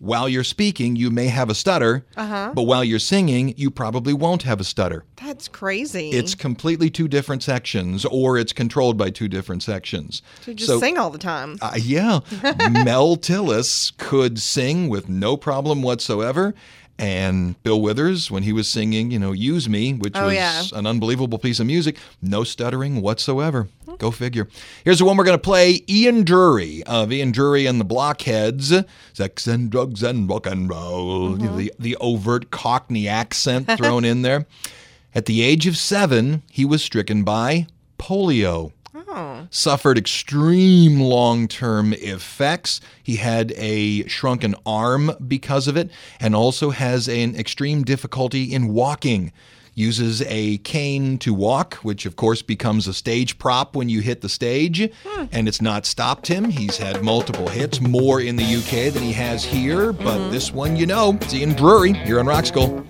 while 0.00 0.28
you're 0.28 0.42
speaking, 0.42 0.96
you 0.96 1.08
may 1.08 1.28
have 1.28 1.48
a 1.48 1.54
stutter, 1.54 2.04
but 2.16 2.64
while 2.64 2.82
you're 2.82 2.98
singing, 2.98 3.54
you 3.56 3.70
probably 3.70 4.12
won't 4.12 4.42
have 4.42 4.58
a 4.60 4.64
stutter. 4.64 5.04
That's 5.22 5.46
crazy. 5.46 6.10
It's 6.10 6.34
completely 6.34 6.90
two 6.90 7.06
different 7.06 7.44
sections, 7.44 8.04
or 8.04 8.36
it's 8.36 8.52
controlled 8.52 8.98
by 8.98 9.10
two 9.10 9.28
different 9.28 9.62
sections. 9.62 10.20
so 10.42 10.50
you 10.50 10.56
just 10.56 10.80
sing 10.80 10.98
all 10.98 11.10
the 11.10 11.16
time. 11.18 11.56
Uh, 11.62 11.74
yeah, 11.80 12.20
Mel 12.84 13.16
Tillis 13.16 13.96
could 13.98 14.40
sing 14.40 14.88
with 14.88 15.08
no 15.08 15.36
problem 15.36 15.80
whatsoever. 15.80 16.54
And 16.98 17.62
Bill 17.62 17.80
Withers, 17.82 18.30
when 18.30 18.42
he 18.42 18.52
was 18.54 18.68
singing, 18.68 19.10
you 19.10 19.18
know, 19.18 19.32
Use 19.32 19.68
Me, 19.68 19.92
which 19.92 20.14
Oh, 20.16 20.26
was 20.26 20.34
yeah. 20.34 20.62
an 20.72 20.86
unbelievable 20.86 21.38
piece 21.38 21.60
of 21.60 21.66
music, 21.66 21.98
no 22.22 22.42
stuttering 22.42 23.02
whatsoever. 23.02 23.68
Go 23.98 24.10
figure. 24.10 24.48
Here's 24.84 24.98
the 24.98 25.04
one 25.04 25.16
we're 25.16 25.24
going 25.24 25.38
to 25.38 25.42
play 25.42 25.82
Ian 25.88 26.22
Drury 26.24 26.82
of 26.84 27.12
Ian 27.12 27.32
Drury 27.32 27.66
and 27.66 27.78
the 27.80 27.84
Blockheads. 27.84 28.72
Sex 29.12 29.46
and 29.46 29.70
drugs 29.70 30.02
and 30.02 30.28
rock 30.28 30.46
and 30.46 30.68
roll. 30.68 31.30
Mm-hmm. 31.36 31.56
The, 31.56 31.72
the 31.78 31.96
overt 31.96 32.50
Cockney 32.50 33.08
accent 33.08 33.70
thrown 33.76 34.04
in 34.04 34.22
there. 34.22 34.46
At 35.14 35.24
the 35.26 35.42
age 35.42 35.66
of 35.66 35.76
seven, 35.78 36.42
he 36.50 36.64
was 36.66 36.82
stricken 36.84 37.24
by 37.24 37.66
polio 37.98 38.72
suffered 39.50 39.98
extreme 39.98 41.00
long 41.00 41.48
term 41.48 41.92
effects. 41.94 42.80
He 43.02 43.16
had 43.16 43.52
a 43.56 44.06
shrunken 44.08 44.54
arm 44.64 45.12
because 45.26 45.68
of 45.68 45.76
it, 45.76 45.90
and 46.20 46.34
also 46.34 46.70
has 46.70 47.08
an 47.08 47.34
extreme 47.36 47.82
difficulty 47.84 48.52
in 48.52 48.68
walking. 48.72 49.32
Uses 49.74 50.22
a 50.22 50.56
cane 50.58 51.18
to 51.18 51.34
walk, 51.34 51.74
which 51.76 52.06
of 52.06 52.16
course 52.16 52.40
becomes 52.40 52.86
a 52.88 52.94
stage 52.94 53.38
prop 53.38 53.76
when 53.76 53.90
you 53.90 54.00
hit 54.00 54.22
the 54.22 54.28
stage, 54.28 54.90
and 55.32 55.46
it's 55.46 55.60
not 55.60 55.84
stopped 55.84 56.26
him. 56.26 56.46
He's 56.46 56.78
had 56.78 57.02
multiple 57.04 57.48
hits, 57.48 57.78
more 57.78 58.22
in 58.22 58.36
the 58.36 58.56
UK 58.56 58.90
than 58.90 59.02
he 59.02 59.12
has 59.12 59.44
here, 59.44 59.92
but 59.92 60.30
this 60.30 60.50
one 60.50 60.76
you 60.76 60.86
know, 60.86 61.18
it's 61.20 61.34
Ian 61.34 61.52
Drury 61.52 61.92
here 61.92 62.18
on 62.20 62.26
Rock 62.26 62.46
School. 62.46 62.86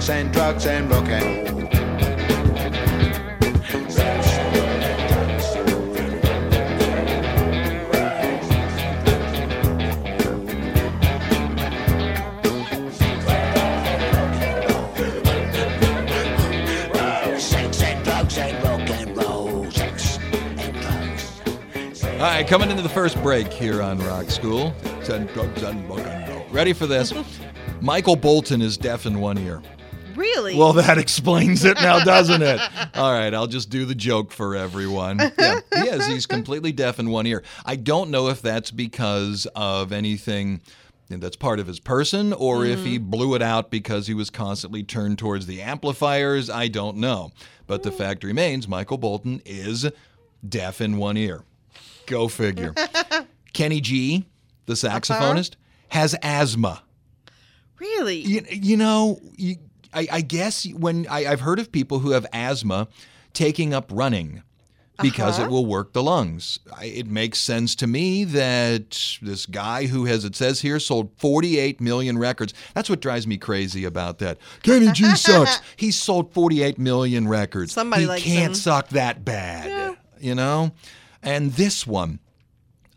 Sex 0.00 0.10
and 0.10 0.32
drugs 0.32 0.66
and 0.66 0.90
rock 0.90 1.08
and 1.08 1.48
roll. 1.50 1.70
Sex 17.38 17.82
and 17.82 18.04
drugs 18.04 18.38
and 18.38 18.62
rock 18.64 18.90
and 18.90 19.16
roll. 19.16 19.70
Sex 19.70 20.18
and 20.58 20.74
drugs. 20.80 22.04
All 22.04 22.18
right, 22.18 22.46
coming 22.46 22.70
into 22.70 22.82
the 22.82 22.88
first 22.88 23.20
break 23.22 23.50
here 23.52 23.80
on 23.80 23.98
Rock 23.98 24.30
School. 24.30 24.74
Ten 25.04 25.26
drugs 25.26 25.62
and 25.62 25.88
rock 25.88 26.00
and 26.00 26.28
roll. 26.28 26.46
Ready 26.50 26.72
for 26.74 26.86
this? 26.86 27.14
Michael 27.80 28.16
Bolton 28.16 28.60
is 28.62 28.76
deaf 28.76 29.06
in 29.06 29.20
one 29.20 29.38
ear. 29.38 29.62
Well, 30.66 30.72
that 30.74 30.96
explains 30.96 31.64
it 31.64 31.76
now, 31.76 32.02
doesn't 32.02 32.40
it? 32.40 32.60
All 32.94 33.12
right, 33.12 33.32
I'll 33.32 33.46
just 33.46 33.68
do 33.68 33.84
the 33.84 33.94
joke 33.94 34.32
for 34.32 34.56
everyone. 34.56 35.18
Yeah, 35.38 35.60
he 35.74 35.88
is. 35.88 36.06
He's 36.06 36.26
completely 36.26 36.72
deaf 36.72 36.98
in 36.98 37.10
one 37.10 37.26
ear. 37.26 37.42
I 37.64 37.76
don't 37.76 38.10
know 38.10 38.28
if 38.28 38.40
that's 38.40 38.70
because 38.70 39.46
of 39.54 39.92
anything 39.92 40.62
that's 41.08 41.36
part 41.36 41.60
of 41.60 41.66
his 41.66 41.78
person 41.78 42.32
or 42.32 42.64
if 42.64 42.84
he 42.84 42.98
mm-hmm. 42.98 43.10
blew 43.10 43.34
it 43.34 43.42
out 43.42 43.70
because 43.70 44.06
he 44.06 44.14
was 44.14 44.30
constantly 44.30 44.82
turned 44.82 45.18
towards 45.18 45.46
the 45.46 45.62
amplifiers. 45.62 46.50
I 46.50 46.68
don't 46.68 46.96
know. 46.96 47.30
But 47.66 47.82
the 47.82 47.90
mm. 47.90 47.98
fact 47.98 48.24
remains 48.24 48.66
Michael 48.66 48.98
Bolton 48.98 49.42
is 49.44 49.86
deaf 50.46 50.80
in 50.80 50.96
one 50.96 51.16
ear. 51.16 51.42
Go 52.06 52.28
figure. 52.28 52.74
Kenny 53.52 53.80
G, 53.80 54.26
the 54.66 54.72
uh-huh. 54.72 55.00
saxophonist, 55.00 55.54
has 55.88 56.14
asthma. 56.22 56.82
really? 57.78 58.18
You, 58.18 58.44
you 58.50 58.76
know, 58.76 59.20
you, 59.36 59.56
I, 59.96 60.06
I 60.12 60.20
guess 60.20 60.70
when 60.72 61.06
I, 61.08 61.26
I've 61.26 61.40
heard 61.40 61.58
of 61.58 61.72
people 61.72 62.00
who 62.00 62.10
have 62.10 62.26
asthma 62.32 62.88
taking 63.32 63.72
up 63.72 63.90
running 63.92 64.42
because 65.02 65.38
it 65.38 65.42
uh-huh. 65.42 65.50
will 65.50 65.66
work 65.66 65.92
the 65.92 66.02
lungs. 66.02 66.58
I, 66.74 66.86
it 66.86 67.06
makes 67.06 67.38
sense 67.38 67.74
to 67.76 67.86
me 67.86 68.24
that 68.24 69.18
this 69.20 69.46
guy 69.46 69.86
who 69.86 70.04
has, 70.04 70.24
it 70.24 70.36
says 70.36 70.60
here, 70.60 70.78
sold 70.78 71.10
48 71.16 71.80
million 71.80 72.18
records. 72.18 72.54
That's 72.74 72.88
what 72.88 73.00
drives 73.00 73.26
me 73.26 73.36
crazy 73.36 73.84
about 73.84 74.18
that. 74.18 74.38
Kenny 74.62 74.92
G 74.92 75.14
sucks. 75.16 75.60
he 75.76 75.90
sold 75.90 76.32
48 76.32 76.78
million 76.78 77.28
records. 77.28 77.72
Somebody 77.72 78.02
he 78.02 78.20
can't 78.20 78.48
him. 78.48 78.54
suck 78.54 78.88
that 78.90 79.24
bad. 79.24 79.96
You 80.18 80.34
know? 80.34 80.72
And 81.22 81.52
this 81.52 81.86
one, 81.86 82.20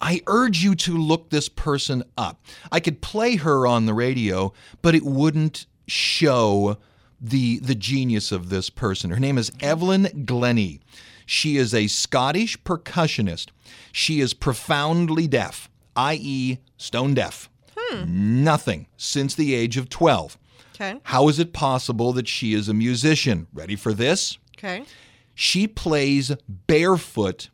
I 0.01 0.21
urge 0.27 0.63
you 0.63 0.75
to 0.75 0.97
look 0.97 1.29
this 1.29 1.49
person 1.49 2.03
up. 2.17 2.41
I 2.71 2.79
could 2.79 3.01
play 3.01 3.35
her 3.37 3.67
on 3.67 3.85
the 3.85 3.93
radio, 3.93 4.53
but 4.81 4.95
it 4.95 5.03
wouldn't 5.03 5.65
show 5.87 6.77
the 7.21 7.59
the 7.59 7.75
genius 7.75 8.31
of 8.31 8.49
this 8.49 8.69
person. 8.69 9.11
Her 9.11 9.19
name 9.19 9.37
is 9.37 9.51
Evelyn 9.59 10.25
Glennie. 10.25 10.79
She 11.25 11.57
is 11.57 11.73
a 11.73 11.87
Scottish 11.87 12.57
percussionist. 12.63 13.49
She 13.91 14.19
is 14.19 14.33
profoundly 14.33 15.27
deaf, 15.27 15.69
i.e., 15.95 16.57
stone 16.77 17.13
deaf. 17.13 17.49
Hmm. 17.77 18.43
Nothing 18.43 18.87
since 18.97 19.35
the 19.35 19.53
age 19.53 19.77
of 19.77 19.89
12. 19.89 20.37
Okay. 20.73 20.99
How 21.03 21.27
is 21.27 21.39
it 21.39 21.53
possible 21.53 22.13
that 22.13 22.27
she 22.27 22.53
is 22.53 22.67
a 22.67 22.73
musician? 22.73 23.47
Ready 23.53 23.75
for 23.75 23.93
this? 23.93 24.37
Okay. 24.57 24.85
She 25.35 25.67
plays 25.67 26.31
barefoot 26.47 27.49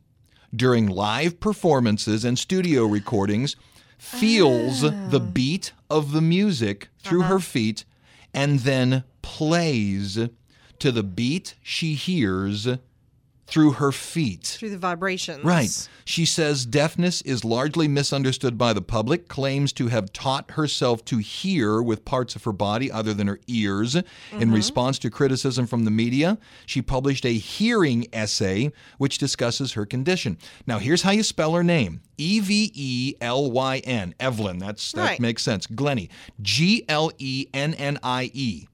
during 0.55 0.87
live 0.87 1.39
performances 1.39 2.23
and 2.23 2.39
studio 2.39 2.85
recordings, 2.85 3.55
feels 3.97 4.81
the 4.81 5.19
ah. 5.21 5.31
beat 5.31 5.73
of 5.89 6.11
the 6.11 6.21
music 6.21 6.89
through 6.99 7.21
uh-huh. 7.21 7.33
her 7.33 7.39
feet, 7.39 7.85
and 8.35 8.59
then 8.59 9.05
plays 9.21 10.19
to 10.77 10.91
the 10.91 11.03
beat 11.03 11.55
she 11.63 11.93
hears 11.93 12.67
through 13.47 13.73
her 13.73 13.91
feet. 13.91 14.57
Through 14.59 14.71
the 14.71 14.77
vibrations. 14.77 15.43
Right. 15.43 15.87
She 16.03 16.25
says 16.25 16.65
deafness 16.65 17.21
is 17.21 17.45
largely 17.45 17.87
misunderstood 17.87 18.57
by 18.57 18.73
the 18.73 18.81
public, 18.81 19.27
claims 19.27 19.71
to 19.73 19.87
have 19.87 20.11
taught 20.13 20.51
herself 20.51 21.05
to 21.05 21.17
hear 21.17 21.81
with 21.81 22.05
parts 22.05 22.35
of 22.35 22.43
her 22.43 22.51
body 22.51 22.91
other 22.91 23.13
than 23.13 23.27
her 23.27 23.39
ears. 23.47 23.95
In 23.95 24.03
mm-hmm. 24.31 24.53
response 24.53 24.99
to 24.99 25.09
criticism 25.09 25.67
from 25.67 25.85
the 25.85 25.91
media, 25.91 26.37
she 26.65 26.81
published 26.81 27.25
a 27.25 27.33
hearing 27.33 28.07
essay 28.11 28.71
which 28.97 29.17
discusses 29.17 29.73
her 29.73 29.85
condition. 29.85 30.37
Now, 30.65 30.79
here's 30.79 31.03
how 31.03 31.11
you 31.11 31.23
spell 31.23 31.53
her 31.53 31.63
name 31.63 32.01
E 32.17 32.39
V 32.39 32.71
E 32.73 33.15
L 33.21 33.51
Y 33.51 33.77
N. 33.83 34.15
Evelyn. 34.19 34.57
That's, 34.57 34.91
that 34.93 35.01
Right. 35.01 35.19
makes 35.19 35.43
sense. 35.43 35.67
Glennie. 35.67 36.09
G 36.41 36.83
L 36.87 37.11
E 37.17 37.47
N 37.53 37.73
N 37.75 37.99
I 38.01 38.31
E. 38.33 38.67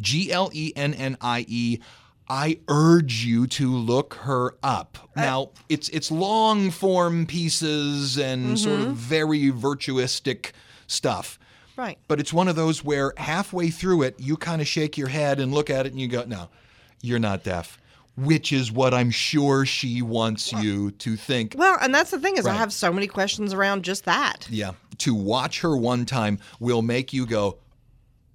G 0.00 0.32
L 0.32 0.50
E 0.52 0.72
N 0.76 0.94
N 0.94 1.16
I 1.20 1.44
E. 1.48 1.78
I 2.32 2.60
urge 2.66 3.26
you 3.26 3.46
to 3.48 3.70
look 3.70 4.14
her 4.14 4.54
up. 4.62 4.96
Uh, 5.14 5.20
now, 5.20 5.50
it's 5.68 5.90
it's 5.90 6.10
long 6.10 6.70
form 6.70 7.26
pieces 7.26 8.16
and 8.16 8.58
sort 8.58 8.80
of 8.80 8.86
mm-hmm. 8.86 8.94
very 8.94 9.50
virtuistic 9.50 10.52
stuff. 10.86 11.38
Right. 11.76 11.98
But 12.08 12.20
it's 12.20 12.32
one 12.32 12.48
of 12.48 12.56
those 12.56 12.82
where 12.82 13.12
halfway 13.18 13.68
through 13.68 14.04
it, 14.04 14.14
you 14.18 14.38
kind 14.38 14.62
of 14.62 14.66
shake 14.66 14.96
your 14.96 15.08
head 15.08 15.40
and 15.40 15.52
look 15.52 15.68
at 15.68 15.84
it 15.84 15.92
and 15.92 16.00
you 16.00 16.08
go, 16.08 16.24
no, 16.24 16.48
you're 17.02 17.18
not 17.18 17.44
deaf. 17.44 17.78
Which 18.16 18.50
is 18.50 18.72
what 18.72 18.94
I'm 18.94 19.10
sure 19.10 19.66
she 19.66 20.00
wants 20.00 20.54
you 20.54 20.90
to 20.92 21.16
think. 21.16 21.54
Well, 21.58 21.76
and 21.82 21.94
that's 21.94 22.12
the 22.12 22.18
thing 22.18 22.38
is 22.38 22.46
I 22.46 22.54
have 22.54 22.72
so 22.72 22.90
many 22.94 23.08
questions 23.08 23.52
around 23.52 23.84
just 23.84 24.06
that. 24.06 24.48
Yeah. 24.50 24.72
To 24.98 25.14
watch 25.14 25.60
her 25.60 25.76
one 25.76 26.06
time 26.06 26.38
will 26.60 26.82
make 26.82 27.12
you 27.12 27.26
go, 27.26 27.58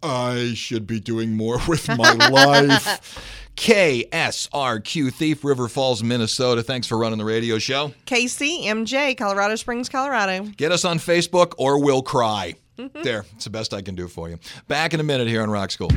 I 0.03 0.53
should 0.55 0.85
be 0.85 0.99
doing 0.99 1.35
more 1.35 1.59
with 1.67 1.87
my 1.89 2.13
life. 2.13 3.33
KSRQ 3.57 5.11
Thief 5.13 5.43
River 5.43 5.67
Falls, 5.67 6.03
Minnesota. 6.03 6.63
Thanks 6.63 6.87
for 6.87 6.97
running 6.97 7.17
the 7.17 7.25
radio 7.25 7.57
show. 7.57 7.91
KCMJ, 8.05 9.17
Colorado 9.17 9.55
Springs, 9.55 9.89
Colorado. 9.89 10.43
Get 10.55 10.71
us 10.71 10.85
on 10.85 10.99
Facebook 10.99 11.53
or 11.57 11.83
we'll 11.83 12.03
cry. 12.03 12.55
There, 12.77 13.25
it's 13.35 13.45
the 13.45 13.49
best 13.49 13.73
I 13.73 13.81
can 13.81 13.95
do 13.95 14.07
for 14.07 14.29
you. 14.29 14.37
Back 14.67 14.93
in 14.93 14.99
a 14.99 15.03
minute 15.03 15.27
here 15.27 15.41
on 15.41 15.49
Rock 15.49 15.71
School. 15.71 15.89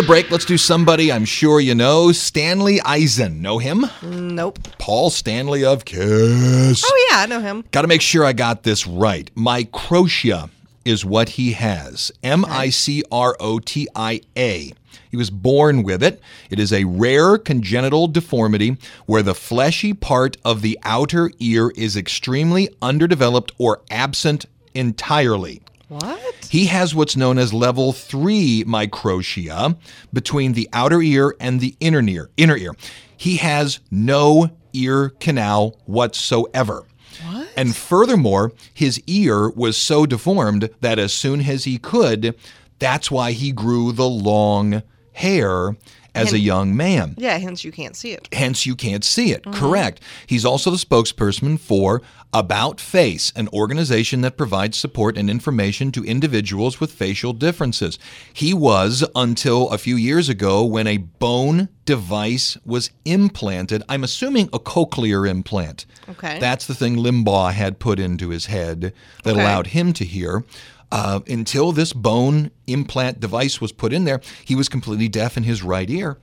The 0.00 0.06
break, 0.06 0.30
let's 0.30 0.46
do 0.46 0.56
somebody 0.56 1.12
I'm 1.12 1.26
sure 1.26 1.60
you 1.60 1.74
know 1.74 2.10
Stanley 2.10 2.80
Eisen. 2.80 3.42
Know 3.42 3.58
him? 3.58 3.84
Nope. 4.02 4.58
Paul 4.78 5.10
Stanley 5.10 5.62
of 5.62 5.84
Kiss. 5.84 6.82
Oh 6.86 7.08
yeah, 7.10 7.18
I 7.18 7.26
know 7.26 7.40
him. 7.40 7.64
Got 7.70 7.82
to 7.82 7.88
make 7.88 8.00
sure 8.00 8.24
I 8.24 8.32
got 8.32 8.62
this 8.62 8.86
right. 8.86 9.30
Microtia 9.34 10.48
is 10.86 11.04
what 11.04 11.30
he 11.30 11.52
has. 11.52 12.10
M 12.22 12.46
I 12.46 12.70
C 12.70 13.02
R 13.12 13.36
O 13.40 13.58
T 13.58 13.88
I 13.94 14.22
A. 14.38 14.72
He 15.10 15.18
was 15.18 15.28
born 15.28 15.82
with 15.82 16.02
it. 16.02 16.22
It 16.48 16.58
is 16.58 16.72
a 16.72 16.84
rare 16.84 17.36
congenital 17.36 18.06
deformity 18.06 18.78
where 19.04 19.22
the 19.22 19.34
fleshy 19.34 19.92
part 19.92 20.38
of 20.46 20.62
the 20.62 20.78
outer 20.82 21.30
ear 21.40 21.72
is 21.76 21.98
extremely 21.98 22.70
underdeveloped 22.80 23.52
or 23.58 23.82
absent 23.90 24.46
entirely. 24.72 25.60
What? 25.88 26.29
He 26.50 26.66
has 26.66 26.96
what's 26.96 27.16
known 27.16 27.38
as 27.38 27.54
level 27.54 27.92
3 27.92 28.64
microtia 28.64 29.78
between 30.12 30.54
the 30.54 30.68
outer 30.72 31.00
ear 31.00 31.36
and 31.38 31.60
the 31.60 31.76
inner 31.78 32.02
ear. 32.02 32.30
Inner 32.36 32.56
ear. 32.56 32.74
He 33.16 33.36
has 33.36 33.78
no 33.88 34.50
ear 34.72 35.10
canal 35.20 35.78
whatsoever. 35.86 36.86
What? 37.24 37.48
And 37.56 37.76
furthermore, 37.76 38.50
his 38.74 39.00
ear 39.06 39.50
was 39.50 39.76
so 39.76 40.06
deformed 40.06 40.70
that 40.80 40.98
as 40.98 41.12
soon 41.12 41.42
as 41.42 41.62
he 41.62 41.78
could, 41.78 42.34
that's 42.80 43.12
why 43.12 43.30
he 43.30 43.52
grew 43.52 43.92
the 43.92 44.08
long 44.08 44.82
hair 45.12 45.76
as 46.14 46.32
a 46.32 46.38
young 46.38 46.76
man. 46.76 47.14
Yeah, 47.18 47.38
hence 47.38 47.64
you 47.64 47.72
can't 47.72 47.96
see 47.96 48.12
it. 48.12 48.28
Hence, 48.32 48.66
you 48.66 48.74
can't 48.76 49.04
see 49.04 49.32
it. 49.32 49.42
Mm-hmm. 49.42 49.58
Correct. 49.58 50.00
He's 50.26 50.44
also 50.44 50.70
the 50.70 50.76
spokesperson 50.76 51.58
for 51.58 52.02
About 52.32 52.80
Face, 52.80 53.32
an 53.36 53.48
organization 53.48 54.20
that 54.22 54.36
provides 54.36 54.76
support 54.78 55.16
and 55.16 55.28
information 55.30 55.90
to 55.92 56.04
individuals 56.04 56.80
with 56.80 56.92
facial 56.92 57.32
differences. 57.32 57.98
He 58.32 58.54
was 58.54 59.04
until 59.14 59.68
a 59.70 59.78
few 59.78 59.96
years 59.96 60.28
ago 60.28 60.64
when 60.64 60.86
a 60.86 60.98
bone 60.98 61.68
device 61.84 62.56
was 62.64 62.90
implanted. 63.04 63.82
I'm 63.88 64.04
assuming 64.04 64.48
a 64.52 64.58
cochlear 64.60 65.28
implant. 65.28 65.86
Okay. 66.08 66.38
That's 66.38 66.66
the 66.66 66.74
thing 66.74 66.96
Limbaugh 66.96 67.52
had 67.52 67.78
put 67.80 67.98
into 67.98 68.28
his 68.30 68.46
head 68.46 68.92
that 69.24 69.30
Okay. 69.32 69.40
allowed 69.40 69.68
him 69.68 69.92
to 69.94 70.04
hear. 70.04 70.44
Uh, 70.92 71.20
until 71.28 71.70
this 71.72 71.92
bone 71.92 72.50
implant 72.66 73.20
device 73.20 73.60
was 73.60 73.70
put 73.72 73.92
in 73.92 74.04
there, 74.04 74.20
he 74.44 74.54
was 74.56 74.68
completely 74.68 75.08
deaf 75.08 75.36
in 75.36 75.44
his 75.44 75.62
right 75.62 75.88
ear. 75.88 76.18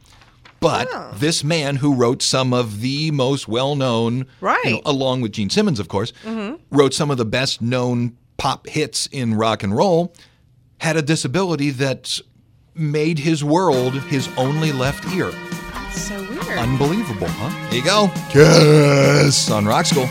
But 0.59 0.89
this 1.19 1.43
man 1.43 1.75
who 1.77 1.93
wrote 1.93 2.21
some 2.21 2.51
of 2.51 2.81
the 2.81 3.11
most 3.11 3.47
well 3.47 3.75
known, 3.75 4.25
Right. 4.41 4.81
along 4.85 5.21
with 5.21 5.31
Gene 5.33 5.49
Simmons, 5.51 5.79
of 5.79 5.87
course, 5.87 6.11
wrote 6.71 6.93
some 6.93 7.11
of 7.11 7.17
the 7.17 7.25
best 7.25 7.61
known 7.61 8.17
pop 8.37 8.67
hits 8.67 9.07
in 9.11 9.35
rock 9.35 9.63
and 9.63 9.75
roll, 9.75 10.13
had 10.79 10.97
a 10.97 11.01
disability 11.01 11.69
that 11.71 12.19
made 12.75 13.19
his 13.19 13.43
world 13.43 13.93
his 14.03 14.27
only 14.35 14.71
left 14.71 15.05
ear. 15.13 15.31
That's 15.31 16.01
So 16.01 16.19
weird. 16.29 16.57
Unbelievable, 16.59 17.27
huh? 17.29 17.69
There 17.69 17.79
you 17.79 17.85
go. 17.85 18.11
Kiss 18.31 19.49
on 19.49 19.65
Rock 19.65 19.85
School. 19.85 20.07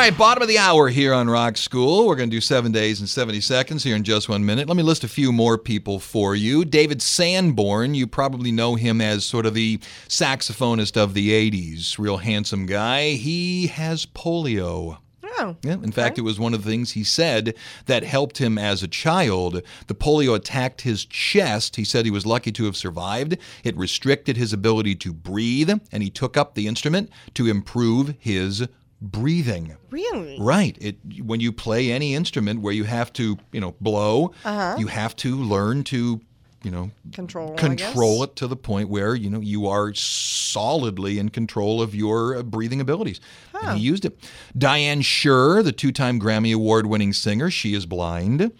Right, 0.00 0.16
bottom 0.16 0.40
of 0.40 0.48
the 0.48 0.56
hour 0.56 0.88
here 0.88 1.12
on 1.12 1.28
Rock 1.28 1.58
School. 1.58 2.06
We're 2.06 2.16
going 2.16 2.30
to 2.30 2.34
do 2.34 2.40
seven 2.40 2.72
days 2.72 3.00
and 3.00 3.08
70 3.08 3.42
seconds 3.42 3.84
here 3.84 3.94
in 3.94 4.02
just 4.02 4.30
one 4.30 4.46
minute. 4.46 4.66
Let 4.66 4.78
me 4.78 4.82
list 4.82 5.04
a 5.04 5.08
few 5.08 5.30
more 5.30 5.58
people 5.58 5.98
for 5.98 6.34
you. 6.34 6.64
David 6.64 7.02
Sanborn, 7.02 7.94
you 7.94 8.06
probably 8.06 8.50
know 8.50 8.76
him 8.76 9.02
as 9.02 9.26
sort 9.26 9.44
of 9.44 9.52
the 9.52 9.76
saxophonist 10.08 10.96
of 10.96 11.12
the 11.12 11.50
80s. 11.50 11.98
Real 11.98 12.16
handsome 12.16 12.64
guy. 12.64 13.10
He 13.10 13.66
has 13.66 14.06
polio. 14.06 14.96
oh. 15.22 15.56
Yeah, 15.62 15.74
in 15.74 15.92
fact, 15.92 16.16
it 16.16 16.22
was 16.22 16.40
one 16.40 16.54
of 16.54 16.64
the 16.64 16.70
things 16.70 16.92
he 16.92 17.04
said 17.04 17.54
that 17.84 18.02
helped 18.02 18.38
him 18.38 18.56
as 18.56 18.82
a 18.82 18.88
child. 18.88 19.60
The 19.86 19.94
polio 19.94 20.34
attacked 20.34 20.80
his 20.80 21.04
chest. 21.04 21.76
He 21.76 21.84
said 21.84 22.06
he 22.06 22.10
was 22.10 22.24
lucky 22.24 22.52
to 22.52 22.64
have 22.64 22.76
survived. 22.76 23.36
It 23.64 23.76
restricted 23.76 24.38
his 24.38 24.54
ability 24.54 24.94
to 24.94 25.12
breathe, 25.12 25.70
and 25.92 26.02
he 26.02 26.08
took 26.08 26.38
up 26.38 26.54
the 26.54 26.68
instrument 26.68 27.10
to 27.34 27.48
improve 27.48 28.14
his 28.18 28.66
breathing. 29.00 29.76
Really? 29.90 30.36
Right. 30.40 30.76
It 30.80 30.96
when 31.22 31.40
you 31.40 31.52
play 31.52 31.90
any 31.90 32.14
instrument 32.14 32.60
where 32.60 32.72
you 32.72 32.84
have 32.84 33.12
to, 33.14 33.38
you 33.52 33.60
know, 33.60 33.74
blow, 33.80 34.32
you 34.78 34.86
have 34.88 35.16
to 35.16 35.36
learn 35.36 35.84
to, 35.84 36.20
you 36.62 36.70
know, 36.70 36.90
Control. 37.12 37.54
Control 37.54 38.22
it 38.24 38.36
to 38.36 38.46
the 38.46 38.56
point 38.56 38.88
where 38.88 39.14
you 39.14 39.30
know 39.30 39.40
you 39.40 39.66
are 39.66 39.94
solidly 39.94 41.18
in 41.18 41.30
control 41.30 41.80
of 41.80 41.94
your 41.94 42.36
uh, 42.36 42.42
breathing 42.42 42.80
abilities. 42.80 43.20
And 43.68 43.78
he 43.78 43.84
used 43.84 44.04
it. 44.04 44.18
Diane 44.56 45.02
Schuur, 45.02 45.62
the 45.64 45.72
two-time 45.72 46.20
Grammy 46.20 46.54
Award-winning 46.54 47.12
singer, 47.12 47.50
she 47.50 47.74
is 47.74 47.86
blind. 47.86 48.52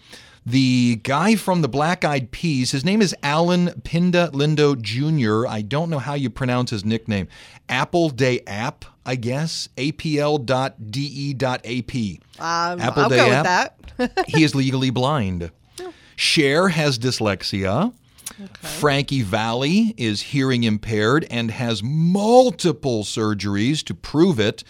The 0.45 0.95
guy 1.03 1.35
from 1.35 1.61
the 1.61 1.69
Black 1.69 2.03
Eyed 2.03 2.31
Peas, 2.31 2.71
his 2.71 2.83
name 2.83 2.99
is 3.01 3.15
Allan 3.21 3.81
Pineda 3.83 4.31
Lindo 4.33 4.79
Jr. 4.79 5.47
I 5.47 5.61
don't 5.61 5.89
know 5.91 5.99
how 5.99 6.15
you 6.15 6.31
pronounce 6.31 6.71
his 6.71 6.83
nickname. 6.83 7.27
Apple 7.69 8.09
Day 8.09 8.41
App, 8.47 8.83
I 9.05 9.15
guess. 9.15 9.67
APL 9.77 10.45
dot 10.45 10.91
DE 10.91 11.33
dot 11.33 11.61
AP. 11.65 11.95
Um, 12.39 12.79
Apple 12.81 13.03
I'll 13.03 13.09
Day 13.09 13.17
go 13.17 13.31
app. 13.31 13.79
with 13.97 14.15
that. 14.15 14.29
he 14.29 14.43
is 14.43 14.53
legally 14.55 14.89
blind. 14.89 15.51
Cher 16.15 16.69
has 16.69 16.99
dyslexia. 16.99 17.93
Frankie 18.61 19.21
Valli 19.23 19.93
is 19.97 20.21
hearing 20.21 20.63
impaired 20.63 21.25
and 21.29 21.51
has 21.51 21.83
multiple 21.83 23.03
surgeries 23.03 23.83
to 23.85 23.93
prove 23.93 24.39
it. 24.39 24.63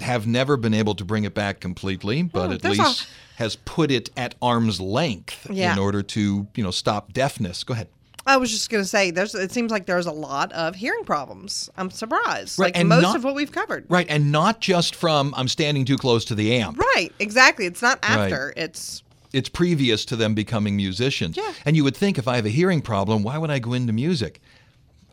Have 0.00 0.26
never 0.26 0.56
been 0.56 0.74
able 0.74 0.94
to 0.94 1.04
bring 1.04 1.24
it 1.24 1.34
back 1.34 1.58
completely, 1.60 2.22
but 2.22 2.48
Hmm, 2.48 2.52
at 2.52 2.64
least 2.64 3.06
has 3.36 3.56
put 3.56 3.90
it 3.90 4.10
at 4.16 4.34
arm's 4.42 4.80
length 4.80 5.46
Yeah. 5.50 5.72
in 5.72 5.78
order 5.78 6.02
to, 6.02 6.46
you 6.54 6.62
know, 6.62 6.70
stop 6.70 7.12
deafness. 7.12 7.64
Go 7.64 7.74
ahead. 7.74 7.88
I 8.26 8.36
was 8.36 8.50
just 8.50 8.68
gonna 8.70 8.84
say, 8.84 9.10
there's. 9.10 9.34
It 9.34 9.52
seems 9.52 9.70
like 9.70 9.86
there's 9.86 10.06
a 10.06 10.12
lot 10.12 10.52
of 10.52 10.74
hearing 10.74 11.04
problems. 11.04 11.70
I'm 11.76 11.90
surprised. 11.90 12.58
Right, 12.58 12.66
like 12.66 12.78
and 12.78 12.88
most 12.88 13.02
not- 13.02 13.16
of 13.16 13.24
what 13.24 13.34
we've 13.34 13.52
covered. 13.52 13.86
Right, 13.88 14.06
and 14.08 14.30
not 14.32 14.60
just 14.60 14.94
from 14.94 15.32
I'm 15.36 15.48
standing 15.48 15.84
too 15.84 15.96
close 15.96 16.24
to 16.26 16.34
the 16.34 16.54
amp. 16.56 16.78
Right. 16.78 17.10
Exactly. 17.18 17.64
It's 17.66 17.80
not 17.82 17.98
Right. 18.02 18.18
after. 18.32 18.52
It's 18.56 19.02
it's 19.32 19.48
previous 19.48 20.04
to 20.06 20.16
them 20.16 20.34
becoming 20.34 20.74
musicians. 20.76 21.36
Yeah. 21.36 21.52
And 21.66 21.76
you 21.76 21.84
would 21.84 21.96
think 21.96 22.16
if 22.18 22.26
I 22.26 22.36
have 22.36 22.46
a 22.46 22.50
hearing 22.50 22.80
problem, 22.80 23.22
why 23.22 23.36
would 23.38 23.50
I 23.50 23.58
go 23.58 23.72
into 23.74 23.92
music? 23.92 24.40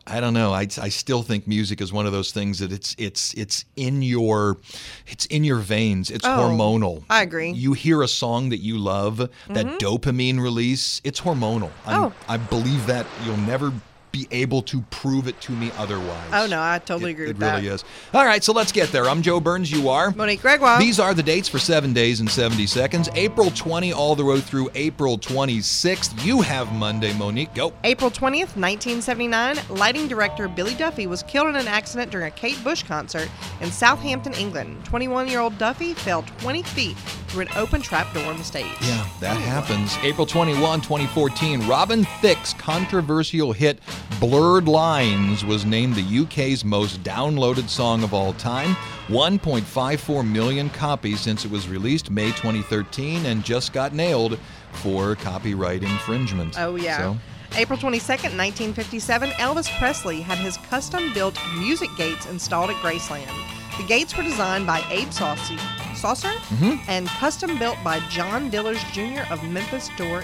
I 0.06 0.20
don't 0.20 0.34
know. 0.34 0.52
I, 0.52 0.68
I 0.80 0.88
still 0.88 1.22
think 1.22 1.48
music 1.48 1.80
is 1.80 1.92
one 1.92 2.06
of 2.06 2.12
those 2.12 2.30
things 2.30 2.60
that 2.60 2.70
it's 2.72 2.94
it's 2.96 3.34
it's 3.34 3.64
in 3.74 4.02
your 4.02 4.58
it's 5.06 5.26
in 5.26 5.42
your 5.42 5.58
veins. 5.58 6.10
It's 6.10 6.24
Oh, 6.24 6.28
hormonal. 6.28 7.02
I 7.10 7.22
agree. 7.22 7.50
You 7.50 7.72
hear 7.72 8.02
a 8.02 8.08
song 8.08 8.50
that 8.50 8.58
you 8.58 8.78
love, 8.78 9.18
that 9.18 9.30
mm-hmm. 9.48 9.76
dopamine 9.78 10.40
release, 10.40 11.00
it's 11.02 11.20
hormonal. 11.20 11.70
Oh. 11.86 12.12
I 12.28 12.36
believe 12.36 12.86
that 12.86 13.06
you'll 13.24 13.36
never 13.38 13.72
be 14.16 14.26
able 14.30 14.62
to 14.62 14.80
prove 14.90 15.28
it 15.28 15.38
to 15.42 15.52
me 15.52 15.70
otherwise. 15.76 16.30
Oh, 16.32 16.46
no, 16.46 16.60
I 16.60 16.78
totally 16.78 17.10
It- 17.10 17.14
agree 17.14 17.24
it 17.26 17.28
with 17.38 17.42
really 17.42 17.68
that. 17.68 17.74
is. 17.74 17.84
All 18.14 18.24
right, 18.24 18.42
so 18.42 18.52
let's 18.52 18.72
get 18.72 18.92
there. 18.92 19.08
I'm 19.08 19.20
Joe 19.22 19.40
Burns. 19.40 19.70
You 19.70 19.88
are 19.90 20.10
Monique 20.12 20.40
Gregoire. 20.42 20.78
these 20.78 20.98
are 20.98 21.12
the 21.14 21.22
dates 21.22 21.48
for 21.48 21.58
seven 21.58 21.92
days 21.92 22.20
and 22.20 22.30
70 22.30 22.66
seconds. 22.66 23.08
April 23.14 23.50
20 23.50 23.92
all 23.92 24.14
the 24.16 24.24
way 24.24 24.40
through 24.40 24.70
April 24.74 25.18
26th. 25.18 26.24
You 26.24 26.40
have 26.42 26.72
Monday, 26.72 27.12
Monique. 27.14 27.52
Go. 27.54 27.72
April 27.84 28.10
20th, 28.10 28.56
1979, 28.56 29.58
lighting 29.70 30.08
director 30.08 30.48
Billy 30.48 30.74
Duffy 30.74 31.06
was 31.06 31.22
killed 31.24 31.48
in 31.48 31.56
an 31.56 31.68
accident 31.68 32.10
during 32.10 32.26
a 32.26 32.30
Kate 32.30 32.62
Bush 32.64 32.82
concert 32.82 33.28
in 33.60 33.70
Southampton, 33.70 34.32
England. 34.34 34.82
21 34.84 35.28
year 35.28 35.40
old 35.40 35.56
Duffy 35.58 35.94
fell 35.94 36.24
20 36.38 36.62
feet 36.62 36.96
through 37.28 37.42
an 37.42 37.48
open 37.56 37.82
trapdoor 37.82 38.24
on 38.24 38.38
the 38.38 38.44
stage. 38.44 38.66
Yeah, 38.82 39.04
that 39.20 39.36
happens. 39.36 39.96
April 40.02 40.26
21, 40.26 40.80
2014, 40.80 41.66
Robin 41.66 42.04
Thicke's 42.22 42.54
controversial 42.54 43.52
hit 43.52 43.78
Blurred 44.20 44.66
Lines 44.66 45.44
was 45.44 45.66
named 45.66 45.94
the 45.94 46.18
UK's 46.22 46.64
most 46.64 47.02
downloaded 47.02 47.68
song 47.68 48.02
of 48.02 48.14
all 48.14 48.32
time. 48.34 48.74
1.54 49.08 50.26
million 50.26 50.70
copies 50.70 51.20
since 51.20 51.44
it 51.44 51.50
was 51.50 51.68
released 51.68 52.10
May 52.10 52.28
2013 52.28 53.26
and 53.26 53.44
just 53.44 53.72
got 53.72 53.92
nailed 53.92 54.38
for 54.72 55.16
copyright 55.16 55.82
infringement. 55.82 56.58
Oh, 56.58 56.76
yeah. 56.76 56.98
So, 56.98 57.18
April 57.56 57.78
22nd, 57.78 58.36
1957, 58.36 59.30
Elvis 59.30 59.68
Presley 59.78 60.20
had 60.22 60.38
his 60.38 60.56
custom 60.56 61.12
built 61.12 61.38
music 61.58 61.90
gates 61.96 62.26
installed 62.26 62.70
at 62.70 62.76
Graceland. 62.76 63.30
The 63.78 63.84
gates 63.84 64.16
were 64.16 64.22
designed 64.22 64.66
by 64.66 64.82
Abe 64.90 65.12
Saucy, 65.12 65.58
Saucer 65.94 66.28
Mm-hmm. 66.28 66.78
and 66.88 67.06
custom 67.08 67.58
built 67.58 67.76
by 67.84 68.00
John 68.08 68.50
Dillers 68.50 68.80
Jr. 68.92 69.30
of 69.32 69.42
Memphis 69.44 69.90
Door. 69.98 70.22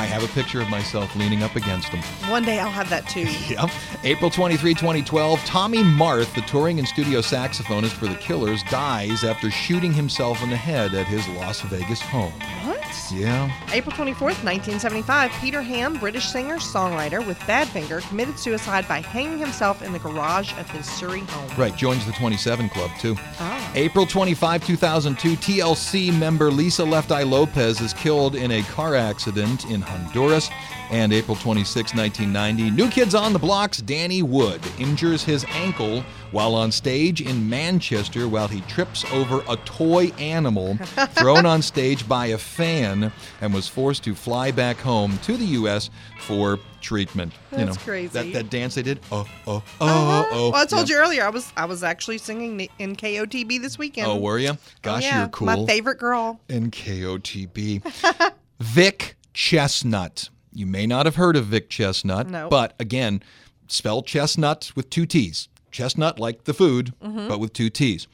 I 0.00 0.04
have 0.06 0.24
a 0.24 0.28
picture 0.28 0.62
of 0.62 0.70
myself 0.70 1.14
leaning 1.14 1.42
up 1.42 1.56
against 1.56 1.92
them. 1.92 2.00
One 2.30 2.42
day 2.42 2.58
I'll 2.58 2.70
have 2.70 2.88
that 2.88 3.06
too. 3.06 3.28
Yep. 3.50 3.70
April 4.04 4.30
23, 4.30 4.74
2012, 4.74 5.44
Tommy 5.44 5.78
Marth, 5.78 6.32
the 6.34 6.40
touring 6.42 6.78
and 6.78 6.86
studio 6.86 7.18
saxophonist 7.20 7.90
for 7.90 8.06
The 8.06 8.14
Killers, 8.14 8.62
dies 8.64 9.24
after 9.24 9.50
shooting 9.50 9.92
himself 9.92 10.40
in 10.42 10.50
the 10.50 10.56
head 10.56 10.94
at 10.94 11.06
his 11.08 11.26
Las 11.30 11.60
Vegas 11.62 12.00
home. 12.00 12.32
What? 12.64 12.78
Yeah. 13.12 13.50
April 13.72 13.94
24th, 13.94 14.44
1975, 14.44 15.32
Peter 15.40 15.62
Ham, 15.62 15.98
British 15.98 16.28
singer, 16.28 16.58
songwriter 16.58 17.26
with 17.26 17.38
Badfinger, 17.40 18.06
committed 18.08 18.38
suicide 18.38 18.86
by 18.86 19.00
hanging 19.00 19.38
himself 19.38 19.82
in 19.82 19.92
the 19.92 19.98
garage 19.98 20.52
of 20.58 20.70
his 20.70 20.86
Surrey 20.88 21.20
home. 21.20 21.58
Right, 21.58 21.74
joins 21.76 22.06
the 22.06 22.12
27 22.12 22.68
Club 22.68 22.90
too. 23.00 23.16
Ah. 23.40 23.72
April 23.74 24.06
25, 24.06 24.64
2002, 24.64 25.36
TLC 25.36 26.16
member 26.16 26.50
Lisa 26.52 26.84
Left 26.84 27.10
Eye 27.10 27.24
Lopez 27.24 27.80
is 27.80 27.92
killed 27.94 28.36
in 28.36 28.52
a 28.52 28.62
car 28.62 28.94
accident 28.94 29.64
in 29.66 29.80
Honduras. 29.90 30.48
And 30.90 31.12
April 31.12 31.36
26, 31.36 31.94
1990, 31.94 32.70
New 32.72 32.90
Kids 32.90 33.14
on 33.14 33.32
the 33.32 33.38
Block's 33.38 33.78
Danny 33.78 34.24
Wood 34.24 34.60
injures 34.76 35.22
his 35.22 35.44
ankle 35.50 36.02
while 36.32 36.52
on 36.56 36.72
stage 36.72 37.20
in 37.20 37.48
Manchester 37.48 38.26
while 38.28 38.48
he 38.48 38.60
trips 38.62 39.04
over 39.12 39.40
a 39.48 39.54
toy 39.58 40.06
animal 40.18 40.76
thrown 41.14 41.46
on 41.46 41.62
stage 41.62 42.08
by 42.08 42.26
a 42.26 42.38
fan 42.38 43.12
and 43.40 43.54
was 43.54 43.68
forced 43.68 44.02
to 44.02 44.16
fly 44.16 44.50
back 44.50 44.78
home 44.78 45.16
to 45.18 45.36
the 45.36 45.44
U.S. 45.44 45.90
for 46.18 46.58
treatment. 46.80 47.32
you 47.52 47.58
That's 47.58 47.76
know, 47.76 47.82
crazy. 47.84 48.08
That, 48.12 48.32
that 48.32 48.50
dance 48.50 48.74
they 48.74 48.82
did. 48.82 48.98
Oh, 49.12 49.24
oh, 49.46 49.62
oh, 49.80 49.86
Uh-huh. 49.86 50.28
oh. 50.32 50.50
Well, 50.50 50.60
I 50.60 50.66
told 50.66 50.88
Yeah. 50.90 50.96
you 50.96 51.02
earlier, 51.02 51.24
I 51.24 51.30
was 51.30 51.52
I 51.56 51.66
was 51.66 51.84
actually 51.84 52.18
singing 52.18 52.68
in 52.80 52.96
KOTB 52.96 53.62
this 53.62 53.78
weekend. 53.78 54.08
Oh, 54.08 54.16
were 54.16 54.40
you? 54.40 54.50
Oh, 54.50 54.58
Gosh, 54.82 55.04
yeah, 55.04 55.20
you're 55.20 55.28
cool. 55.28 55.46
My 55.46 55.66
favorite 55.66 55.98
girl. 55.98 56.40
and 56.48 56.72
KOTB. 56.72 58.32
Vic 58.60 59.16
Chesnutt. 59.40 60.28
You 60.52 60.66
may 60.66 60.86
not 60.86 61.06
have 61.06 61.16
heard 61.16 61.34
of 61.34 61.46
Vic 61.46 61.70
Chesnutt, 61.70 62.28
No. 62.28 62.50
but 62.50 62.74
again, 62.78 63.22
spell 63.68 64.02
chestnut 64.02 64.70
with 64.76 64.90
two 64.90 65.06
T's. 65.06 65.48
Chestnut 65.70 66.20
like 66.20 66.44
the 66.44 66.52
food, 66.52 66.92
mm-hmm. 67.02 67.26
but 67.26 67.40
with 67.40 67.54
two 67.54 67.70
T's. 67.70 68.06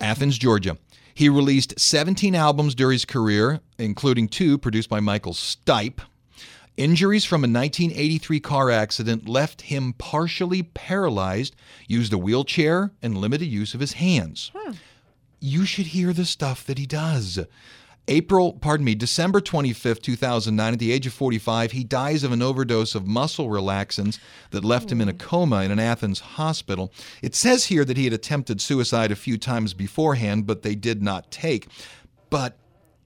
Athens, 0.00 0.36
Georgia. 0.36 0.76
He 1.14 1.28
released 1.28 1.78
17 1.78 2.34
albums 2.34 2.74
during 2.74 2.96
his 2.96 3.04
career, 3.04 3.60
including 3.78 4.26
two 4.26 4.58
produced 4.58 4.88
by 4.88 4.98
Michael 4.98 5.34
Stipe. 5.34 6.00
Injuries 6.76 7.24
from 7.24 7.44
a 7.44 7.48
1983 7.48 8.40
car 8.40 8.68
accident 8.68 9.28
left 9.28 9.62
him 9.62 9.92
partially 9.92 10.64
paralyzed, 10.64 11.54
used 11.86 12.12
a 12.12 12.18
wheelchair, 12.18 12.90
and 13.00 13.16
limited 13.16 13.46
use 13.46 13.72
of 13.72 13.80
his 13.80 13.92
hands 13.94 14.50
hmm. 14.54 14.72
you 15.38 15.64
should 15.64 15.86
hear 15.86 16.12
the 16.12 16.24
stuff 16.24 16.66
that 16.66 16.76
he 16.76 16.86
does. 16.86 17.38
April, 18.08 18.52
pardon 18.52 18.84
me, 18.84 18.94
December 18.94 19.40
25th, 19.40 20.00
2009, 20.00 20.72
at 20.72 20.78
the 20.78 20.92
age 20.92 21.06
of 21.06 21.12
45, 21.12 21.72
he 21.72 21.82
dies 21.82 22.22
of 22.22 22.30
an 22.30 22.40
overdose 22.40 22.94
of 22.94 23.06
muscle 23.06 23.48
relaxants 23.48 24.18
that 24.50 24.64
left 24.64 24.90
him 24.92 25.00
in 25.00 25.08
a 25.08 25.12
hmm. 25.12 25.18
coma 25.18 25.62
in 25.62 25.70
an 25.70 25.80
Athens 25.80 26.20
hospital. 26.20 26.92
It 27.20 27.34
says 27.34 27.66
here 27.66 27.84
that 27.84 27.96
he 27.96 28.04
had 28.04 28.12
attempted 28.12 28.60
suicide 28.60 29.10
a 29.10 29.16
few 29.16 29.38
times 29.38 29.74
beforehand, 29.74 30.46
but 30.46 30.62
they 30.62 30.74
did 30.74 31.02
not 31.02 31.30
take. 31.30 31.66
But 32.30 32.56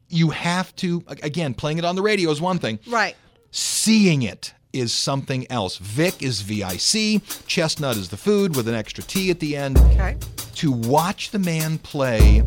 you 0.08 0.30
have 0.30 0.74
to, 0.76 1.02
again, 1.22 1.54
playing 1.54 1.78
it 1.78 1.84
on 1.84 1.96
the 1.96 2.02
radio 2.02 2.30
is 2.30 2.40
one 2.40 2.58
thing. 2.58 2.78
Right. 2.86 3.16
Seeing 3.52 4.22
it 4.22 4.52
is 4.72 4.92
something 4.92 5.50
else. 5.50 5.78
Vic 5.78 6.22
is 6.22 6.42
VIC, 6.42 7.22
Chestnut 7.46 7.96
is 7.96 8.08
the 8.08 8.16
food 8.16 8.54
with 8.54 8.68
an 8.68 8.74
extra 8.74 9.02
T 9.02 9.30
at 9.30 9.40
the 9.40 9.56
end 9.56 9.78
Okay. 9.78 10.16
to 10.56 10.70
watch 10.70 11.30
the 11.30 11.38
man 11.38 11.78
play 11.78 12.42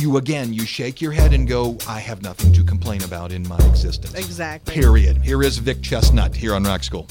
you 0.00 0.16
again 0.16 0.52
you 0.52 0.66
shake 0.66 1.00
your 1.00 1.12
head 1.12 1.32
and 1.32 1.48
go 1.48 1.76
i 1.88 1.98
have 1.98 2.22
nothing 2.22 2.52
to 2.52 2.62
complain 2.62 3.02
about 3.02 3.32
in 3.32 3.46
my 3.48 3.58
existence. 3.66 4.14
Exactly. 4.14 4.74
period. 4.74 5.18
Here 5.18 5.42
is 5.42 5.58
vic 5.58 5.78
chesnutt 5.78 6.34
here 6.34 6.54
on 6.54 6.64
rock 6.64 6.82
school 6.82 7.08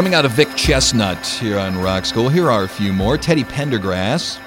Coming 0.00 0.14
out 0.14 0.24
of 0.24 0.30
Vic 0.30 0.48
Chesnutt 0.56 1.38
here 1.40 1.58
on 1.58 1.78
Rock 1.78 2.06
School, 2.06 2.30
here 2.30 2.50
are 2.50 2.62
a 2.62 2.68
few 2.68 2.90
more. 2.90 3.18
Teddy 3.18 3.44
Pendergrass. 3.44 4.38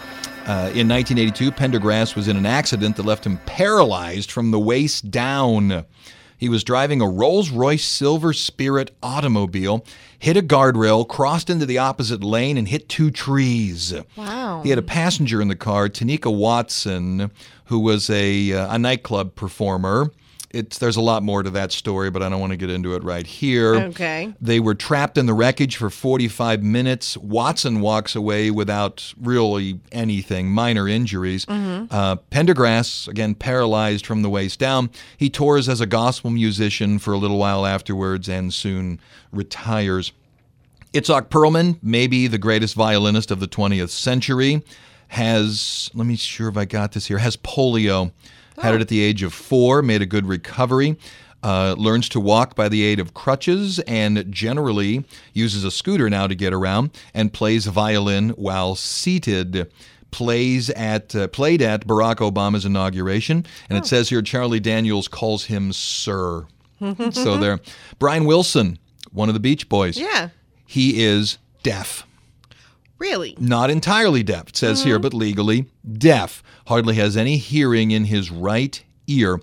Uh, 0.48 0.74
in 0.74 0.90
1982, 0.90 1.52
Pendergrass 1.52 2.16
was 2.16 2.28
in 2.28 2.38
an 2.38 2.48
accident 2.48 2.96
that 2.96 3.06
left 3.06 3.24
him 3.24 3.38
paralyzed 3.46 4.32
from 4.32 4.50
the 4.50 4.60
waist 4.60 5.12
down. 5.12 5.86
He 6.40 6.50
was 6.50 6.64
driving 6.64 7.02
a 7.02 7.08
Rolls 7.08 7.52
Royce 7.52 7.86
Silver 7.86 8.34
Spirit 8.34 8.96
automobile, 9.04 9.86
hit 10.18 10.38
a 10.38 10.42
guardrail, 10.42 11.08
crossed 11.08 11.52
into 11.52 11.68
the 11.68 11.78
opposite 11.78 12.24
lane, 12.24 12.58
and 12.58 12.68
hit 12.68 12.90
two 12.90 13.12
trees. 13.12 13.94
Wow. 14.16 14.62
He 14.64 14.72
had 14.72 14.80
a 14.80 14.82
passenger 14.82 15.40
in 15.40 15.50
the 15.50 15.56
car, 15.56 15.88
Tenika 15.88 16.36
Watson, 16.36 17.30
who 17.66 17.78
was 17.78 18.10
a, 18.10 18.54
uh, 18.54 18.74
a 18.74 18.80
nightclub 18.80 19.36
performer. 19.36 20.10
It's, 20.54 20.78
there's 20.78 20.98
a 20.98 21.02
lot 21.02 21.24
more 21.24 21.42
to 21.42 21.50
that 21.50 21.72
story, 21.72 22.12
but 22.12 22.22
I 22.22 22.30
don't 22.30 22.40
want 22.40 22.52
to 22.52 22.58
get 22.58 22.70
into 22.70 22.94
it 22.94 23.04
right 23.04 23.26
here. 23.26 23.74
Okay. 23.76 24.34
They 24.40 24.60
were 24.60 24.76
trapped 24.76 25.18
in 25.18 25.26
the 25.26 25.34
wreckage 25.34 25.78
for 25.78 25.90
45 25.90 26.62
minutes. 26.62 27.18
Watson 27.18 27.82
walks 27.82 28.16
away 28.16 28.52
without 28.52 29.14
really 29.20 29.80
anything, 29.92 30.50
minor 30.52 30.88
injuries. 30.88 31.46
Uh, 31.50 32.18
Pendergrass, 32.32 33.08
again, 33.08 33.34
paralyzed 33.34 34.06
from 34.06 34.22
the 34.22 34.30
waist 34.30 34.60
down. 34.60 34.92
He 35.18 35.30
tours 35.30 35.68
as 35.68 35.82
a 35.82 35.88
gospel 35.88 36.30
musician 36.30 37.00
for 37.00 37.14
a 37.14 37.18
little 37.18 37.40
while 37.40 37.66
afterwards 37.66 38.30
and 38.30 38.54
soon 38.54 39.00
retires. 39.32 40.12
Itzhak 40.94 41.30
Perlman, 41.30 41.80
maybe 41.82 42.28
the 42.28 42.38
greatest 42.38 42.76
violinist 42.76 43.32
of 43.32 43.40
the 43.40 43.48
20th 43.48 43.90
century, 43.90 44.64
has, 45.08 45.90
let 45.96 46.06
me 46.06 46.16
sure 46.16 46.50
if 46.50 46.58
I 46.58 46.66
got 46.66 46.92
this 46.92 47.08
here, 47.08 47.18
has 47.18 47.38
polio. 47.38 48.12
Had 48.62 48.76
it 48.76 48.82
at 48.82 48.88
the 48.88 49.02
age 49.02 49.24
of 49.24 49.34
four, 49.34 49.82
made 49.82 50.02
a 50.02 50.06
good 50.06 50.28
recovery. 50.28 50.98
Uh, 51.42 51.76
learns 51.78 52.08
to 52.08 52.20
walk 52.22 52.56
by 52.56 52.70
the 52.70 52.84
aid 52.84 53.00
of 53.02 53.14
crutches 53.14 53.80
and 53.80 54.32
generally 54.32 55.04
uses 55.34 55.66
a 55.66 55.72
scooter 55.72 56.10
now 56.10 56.26
to 56.26 56.36
get 56.36 56.54
around 56.54 56.90
and 57.14 57.34
plays 57.34 57.66
violin 57.66 58.30
while 58.30 58.76
seated. 58.76 59.70
Plays 60.12 60.70
at 60.70 61.16
uh, 61.16 61.28
played 61.30 61.62
at 61.62 61.88
Barack 61.88 62.18
Obama's 62.18 62.66
inauguration, 62.66 63.46
and 63.68 63.78
it 63.80 63.86
says 63.88 64.10
here 64.10 64.22
Charlie 64.22 64.60
Daniels 64.60 65.08
calls 65.08 65.46
him 65.46 65.74
Sir. 65.74 66.46
so 67.12 67.38
there, 67.38 67.60
Brian 68.00 68.26
Wilson, 68.26 68.78
one 69.12 69.28
of 69.28 69.34
the 69.34 69.40
Beach 69.40 69.68
Boys. 69.68 69.98
Yeah. 69.98 70.30
He 70.68 71.04
is 71.04 71.40
deaf. 71.64 72.06
Really? 73.04 73.36
Not 73.38 73.70
entirely 73.70 74.24
deaf, 74.24 74.48
it 74.48 74.56
says 74.56 74.82
here, 74.82 74.98
but 74.98 75.14
legally 75.14 75.66
deaf. 75.92 76.42
Hardly 76.68 76.96
has 76.96 77.18
any 77.18 77.36
hearing 77.36 77.92
in 77.92 78.06
his 78.06 78.32
right 78.32 78.82
ear. 79.08 79.42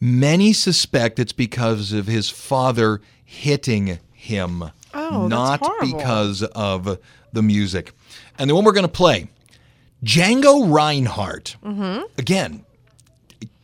Many 0.00 0.52
suspect 0.52 1.18
it's 1.18 1.32
because 1.32 1.92
of 1.92 2.06
his 2.06 2.30
father 2.30 3.00
hitting 3.24 3.98
him, 4.12 4.70
Oh, 4.94 5.26
not 5.26 5.60
because 5.80 6.44
of 6.44 6.96
the 7.32 7.42
music. 7.42 7.92
And 8.38 8.48
the 8.48 8.54
one 8.54 8.64
we're 8.64 8.70
going 8.70 8.86
to 8.86 8.88
play, 8.88 9.28
Django 10.04 10.72
Reinhardt. 10.72 11.56
Mm-hmm. 11.64 12.04
Again, 12.18 12.64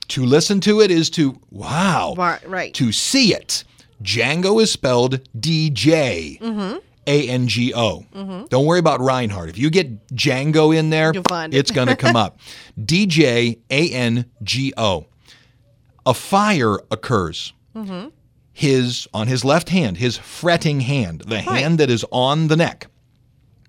to 0.08 0.24
listen 0.24 0.58
to 0.62 0.80
it 0.80 0.90
is 0.90 1.10
to, 1.10 1.38
wow. 1.52 2.14
Right. 2.44 2.74
To 2.74 2.90
see 2.90 3.34
it, 3.34 3.62
Django 4.02 4.60
is 4.60 4.72
spelled 4.72 5.20
D 5.38 5.70
J 5.70 6.38
A 7.08 7.28
N 7.28 7.48
G 7.48 7.72
O. 7.74 8.04
Mm-hmm. 8.14 8.44
Don't 8.50 8.66
worry 8.66 8.78
about 8.78 9.00
Reinhardt. 9.00 9.48
If 9.48 9.58
you 9.58 9.70
get 9.70 10.06
Django 10.08 10.76
in 10.76 10.90
there, 10.90 11.10
it. 11.10 11.54
it's 11.54 11.70
going 11.70 11.88
to 11.88 11.96
come 11.96 12.14
up. 12.14 12.38
D 12.84 13.06
J 13.06 13.58
A 13.70 13.90
N 13.90 14.26
G 14.42 14.72
O. 14.76 15.06
A 16.06 16.14
fire 16.14 16.76
occurs. 16.90 17.54
Mm-hmm. 17.74 18.08
His 18.52 19.08
on 19.14 19.26
his 19.26 19.44
left 19.44 19.70
hand, 19.70 19.96
his 19.96 20.18
fretting 20.18 20.80
hand, 20.80 21.22
the 21.26 21.40
hand 21.40 21.78
that 21.78 21.90
is 21.90 22.04
on 22.10 22.48
the 22.48 22.56
neck. 22.56 22.88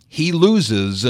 He 0.07 0.31
loses 0.31 1.05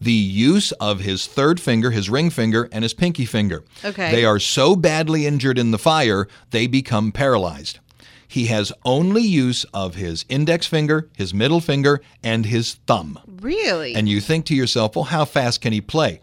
the 0.00 0.12
use 0.12 0.72
of 0.72 1.00
his 1.00 1.26
third 1.26 1.60
finger, 1.60 1.90
his 1.90 2.08
ring 2.08 2.30
finger, 2.30 2.68
and 2.70 2.82
his 2.82 2.94
pinky 2.94 3.24
finger. 3.24 3.64
Okay. 3.84 4.10
They 4.12 4.24
are 4.24 4.38
so 4.38 4.76
badly 4.76 5.26
injured 5.26 5.58
in 5.58 5.70
the 5.72 5.78
fire, 5.78 6.28
they 6.50 6.66
become 6.66 7.10
paralyzed. 7.10 7.80
He 8.28 8.46
has 8.46 8.72
only 8.84 9.22
use 9.22 9.64
of 9.74 9.94
his 9.94 10.24
index 10.28 10.66
finger, 10.66 11.08
his 11.16 11.32
middle 11.34 11.60
finger, 11.60 12.00
and 12.22 12.46
his 12.46 12.74
thumb. 12.86 13.18
really? 13.40 13.94
And 13.94 14.08
you 14.08 14.20
think 14.20 14.46
to 14.46 14.54
yourself, 14.54 14.96
well, 14.96 15.04
how 15.04 15.24
fast 15.24 15.60
can 15.60 15.72
he 15.72 15.80
play? 15.80 16.20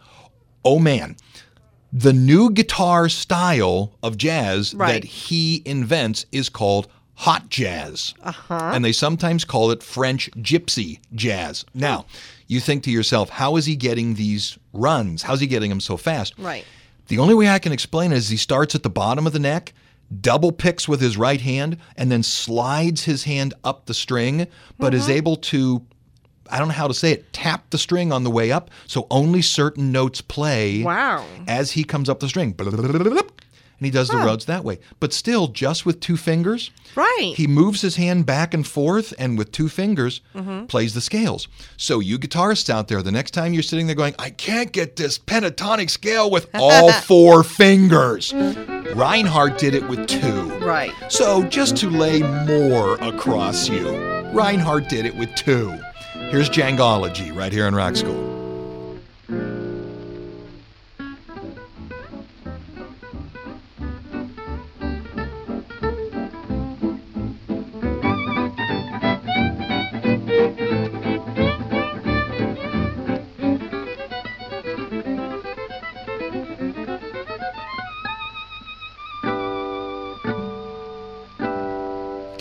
Oh 0.64 0.78
man, 0.78 1.16
the 1.92 2.12
new 2.12 2.50
guitar 2.50 3.08
style 3.08 3.92
of 4.02 4.16
jazz 4.16 4.74
Right. 4.74 5.02
that 5.02 5.04
he 5.04 5.62
invents 5.64 6.26
is 6.32 6.48
called 6.48 6.88
hot 7.14 7.48
jazz. 7.48 8.14
Uh-huh. 8.22 8.72
And 8.74 8.84
they 8.84 8.92
sometimes 8.92 9.44
call 9.44 9.70
it 9.70 9.82
French 9.82 10.30
gypsy 10.32 10.98
jazz. 11.14 11.64
Now, 11.74 12.06
you 12.48 12.58
think 12.60 12.82
to 12.84 12.90
yourself, 12.90 13.28
how 13.28 13.56
is 13.56 13.66
he 13.66 13.76
getting 13.76 14.14
these 14.14 14.58
runs? 14.72 15.22
How's 15.22 15.40
he 15.40 15.46
getting 15.46 15.68
them 15.70 15.80
so 15.80 15.96
fast? 15.96 16.34
Right. 16.38 16.64
The 17.08 17.18
only 17.18 17.34
way 17.34 17.48
I 17.48 17.58
can 17.58 17.72
explain 17.72 18.12
it 18.12 18.16
is 18.18 18.28
he 18.30 18.36
starts 18.36 18.74
at 18.74 18.82
the 18.82 18.90
bottom 18.90 19.26
of 19.26 19.32
the 19.32 19.38
neck, 19.38 19.72
double 20.20 20.52
picks 20.52 20.88
with 20.88 21.00
his 21.00 21.16
right 21.16 21.40
hand, 21.40 21.78
and 21.96 22.10
then 22.10 22.22
slides 22.22 23.04
his 23.04 23.24
hand 23.24 23.54
up 23.64 23.86
the 23.86 23.94
string, 23.94 24.46
but 24.78 24.94
is 24.94 25.04
mm-hmm. 25.04 25.12
able 25.12 25.36
to, 25.36 25.84
I 26.50 26.58
don't 26.58 26.68
know 26.68 26.74
how 26.74 26.88
to 26.88 26.94
say 26.94 27.12
it, 27.12 27.32
tap 27.32 27.70
the 27.70 27.78
string 27.78 28.12
on 28.12 28.24
the 28.24 28.30
way 28.30 28.52
up, 28.52 28.70
so 28.86 29.06
only 29.10 29.42
certain 29.42 29.92
notes 29.92 30.20
play 30.20 30.82
Wow. 30.82 31.24
as 31.48 31.72
he 31.72 31.84
comes 31.84 32.08
up 32.08 32.20
the 32.20 32.28
string. 32.28 32.54
And 33.82 33.86
he 33.86 33.90
does 33.90 34.06
the 34.06 34.16
roads 34.18 34.44
that 34.44 34.62
way. 34.62 34.78
But 35.00 35.12
still, 35.12 35.48
just 35.48 35.84
with 35.84 35.98
two 35.98 36.16
fingers, 36.16 36.70
Right. 36.94 37.32
he 37.34 37.48
moves 37.48 37.80
his 37.80 37.96
hand 37.96 38.26
back 38.26 38.54
and 38.54 38.64
forth 38.64 39.12
and 39.18 39.36
with 39.36 39.50
two 39.50 39.68
fingers 39.68 40.20
Mm-hmm. 40.36 40.66
plays 40.66 40.94
the 40.94 41.00
scales. 41.00 41.48
So, 41.76 41.98
you 41.98 42.16
guitarists 42.16 42.70
out 42.70 42.86
there, 42.86 43.02
the 43.02 43.10
next 43.10 43.32
time 43.32 43.52
you're 43.52 43.64
sitting 43.64 43.88
there 43.88 43.96
going, 43.96 44.14
I 44.20 44.30
can't 44.30 44.70
get 44.70 44.94
this 44.94 45.18
pentatonic 45.18 45.90
scale 45.90 46.30
with 46.30 46.48
all 46.54 46.92
four 46.92 47.42
fingers. 47.42 48.32
Reinhardt 48.94 49.58
did 49.58 49.74
it 49.74 49.88
with 49.88 50.06
two. 50.06 50.42
Right. 50.60 50.92
So, 51.08 51.42
just 51.48 51.76
to 51.78 51.90
lay 51.90 52.20
more 52.46 52.94
across 53.00 53.68
you, 53.68 53.90
Reinhardt 54.32 54.88
did 54.88 55.06
it 55.06 55.16
with 55.16 55.34
two. 55.34 55.76
Here's 56.30 56.48
Djangology 56.48 57.34
right 57.34 57.50
here 57.52 57.66
in 57.66 57.74
Rock 57.74 57.96
School. 57.96 58.31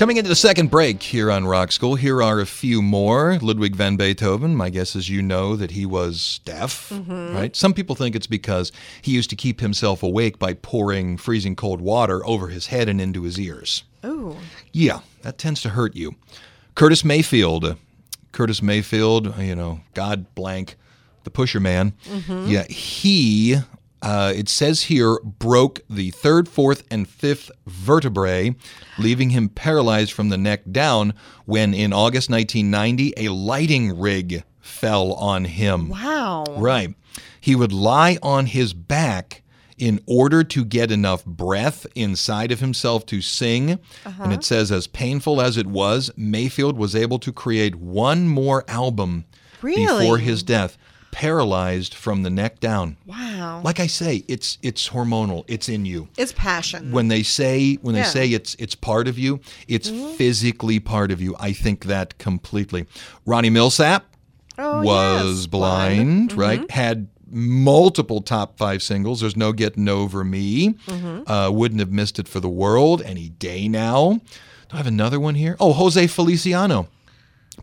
Coming 0.01 0.17
into 0.17 0.29
the 0.29 0.35
second 0.35 0.71
break 0.71 1.03
here 1.03 1.29
on 1.29 1.45
Rock 1.45 1.71
School, 1.71 1.93
here 1.93 2.23
are 2.23 2.39
a 2.39 2.45
few 2.47 2.81
more. 2.81 3.37
Ludwig 3.39 3.75
van 3.75 3.97
Beethoven, 3.97 4.55
my 4.55 4.71
guess 4.71 4.95
is 4.95 5.09
you 5.09 5.21
know 5.21 5.55
that 5.55 5.69
he 5.69 5.85
was 5.85 6.39
deaf, 6.43 6.91
right? 7.07 7.55
Some 7.55 7.75
people 7.75 7.93
think 7.93 8.15
it's 8.15 8.25
because 8.25 8.71
he 9.03 9.11
used 9.11 9.29
to 9.29 9.35
keep 9.35 9.59
himself 9.59 10.01
awake 10.01 10.39
by 10.39 10.55
pouring 10.55 11.17
freezing 11.17 11.55
cold 11.55 11.81
water 11.81 12.25
over 12.25 12.47
his 12.47 12.65
head 12.65 12.89
and 12.89 12.99
into 12.99 13.21
his 13.21 13.39
ears. 13.39 13.83
Ooh. 14.03 14.37
Yeah, 14.73 15.01
that 15.21 15.37
tends 15.37 15.61
to 15.61 15.69
hurt 15.69 15.95
you. 15.95 16.15
Curtis 16.73 17.05
Mayfield. 17.05 17.63
uh, 17.63 17.75
Curtis 18.31 18.63
Mayfield, 18.63 19.37
you 19.37 19.53
know, 19.53 19.81
God 19.93 20.33
blank, 20.33 20.77
the 21.25 21.29
pusher 21.29 21.59
man. 21.59 21.93
Yeah, 22.27 22.63
he, 22.63 23.57
uh, 24.01 24.33
it 24.35 24.49
says 24.49 24.83
here, 24.83 25.19
broke 25.23 25.81
the 25.89 26.09
third, 26.11 26.49
fourth, 26.49 26.83
and 26.89 27.07
fifth 27.07 27.51
vertebrae, 27.67 28.55
leaving 28.97 29.29
him 29.31 29.49
paralyzed 29.49 30.11
from 30.11 30.29
the 30.29 30.37
neck 30.37 30.61
down 30.71 31.13
when 31.45 31.73
in 31.73 31.93
August 31.93 32.29
1990, 32.29 33.13
a 33.17 33.29
lighting 33.29 33.99
rig 33.99 34.43
fell 34.59 35.13
on 35.13 35.45
him. 35.45 35.89
Wow. 35.89 36.45
Right. 36.49 36.95
He 37.39 37.55
would 37.55 37.71
lie 37.73 38.17
on 38.23 38.47
his 38.47 38.73
back 38.73 39.41
in 39.77 39.99
order 40.05 40.43
to 40.43 40.63
get 40.63 40.91
enough 40.91 41.25
breath 41.25 41.87
inside 41.95 42.51
of 42.51 42.59
himself 42.59 43.03
to 43.07 43.19
sing. 43.19 43.79
And 44.19 44.31
it 44.31 44.43
says, 44.43 44.71
as 44.71 44.85
painful 44.85 45.41
as 45.41 45.57
it 45.57 45.65
was, 45.65 46.11
Mayfield 46.15 46.77
was 46.77 46.95
able 46.95 47.17
to 47.19 47.33
create 47.33 47.75
one 47.75 48.27
more 48.27 48.63
album 48.67 49.25
Really? 49.63 49.85
before 49.85 50.19
his 50.19 50.43
death, 50.43 50.77
paralyzed 51.11 51.93
from 51.93 52.23
the 52.23 52.29
neck 52.29 52.59
down. 52.59 52.97
Wow. 53.05 53.61
Like 53.63 53.79
I 53.79 53.87
say, 53.87 54.23
it's 54.27 54.57
it's 54.61 54.89
hormonal. 54.89 55.43
It's 55.47 55.69
in 55.69 55.85
you. 55.85 56.07
it's 56.17 56.31
passion. 56.33 56.91
When 56.91 57.07
they 57.09 57.23
say 57.23 57.75
when 57.81 57.93
they 57.93 58.01
Yeah. 58.01 58.05
Mm-hmm. 58.05 58.13
say 58.13 58.27
it's 58.29 58.55
it's 58.59 58.75
part 58.75 59.07
of 59.07 59.17
you, 59.19 59.39
it's 59.67 59.89
physically 60.17 60.79
part 60.79 61.11
of 61.11 61.21
you. 61.21 61.35
I 61.39 61.53
think 61.53 61.85
that 61.85 62.17
completely. 62.17 62.85
Ronnie 63.25 63.49
Milsap 63.51 64.01
Oh, 64.57 64.81
was 64.83 65.37
yes, 65.39 65.47
blind, 65.47 66.29
blind. 66.29 66.33
right? 66.33 66.71
Had 66.71 67.07
multiple 67.29 68.21
top 68.21 68.57
five 68.57 68.83
singles. 68.83 69.21
There's 69.21 69.37
no 69.37 69.53
getting 69.53 69.87
over 69.87 70.23
me. 70.23 70.73
Mm-hmm. 70.87 71.31
Uh, 71.31 71.49
wouldn't 71.49 71.79
have 71.79 71.91
missed 71.91 72.19
it 72.19 72.27
for 72.27 72.39
the 72.39 72.49
world 72.49 73.01
any 73.03 73.29
day 73.29 73.67
now. 73.67 74.19
Do 74.69 74.73
I 74.73 74.77
have 74.77 74.87
another 74.87 75.19
one 75.19 75.35
here? 75.35 75.55
Oh, 75.59 75.73
Jose 75.73 76.05
Feliciano. 76.07 76.87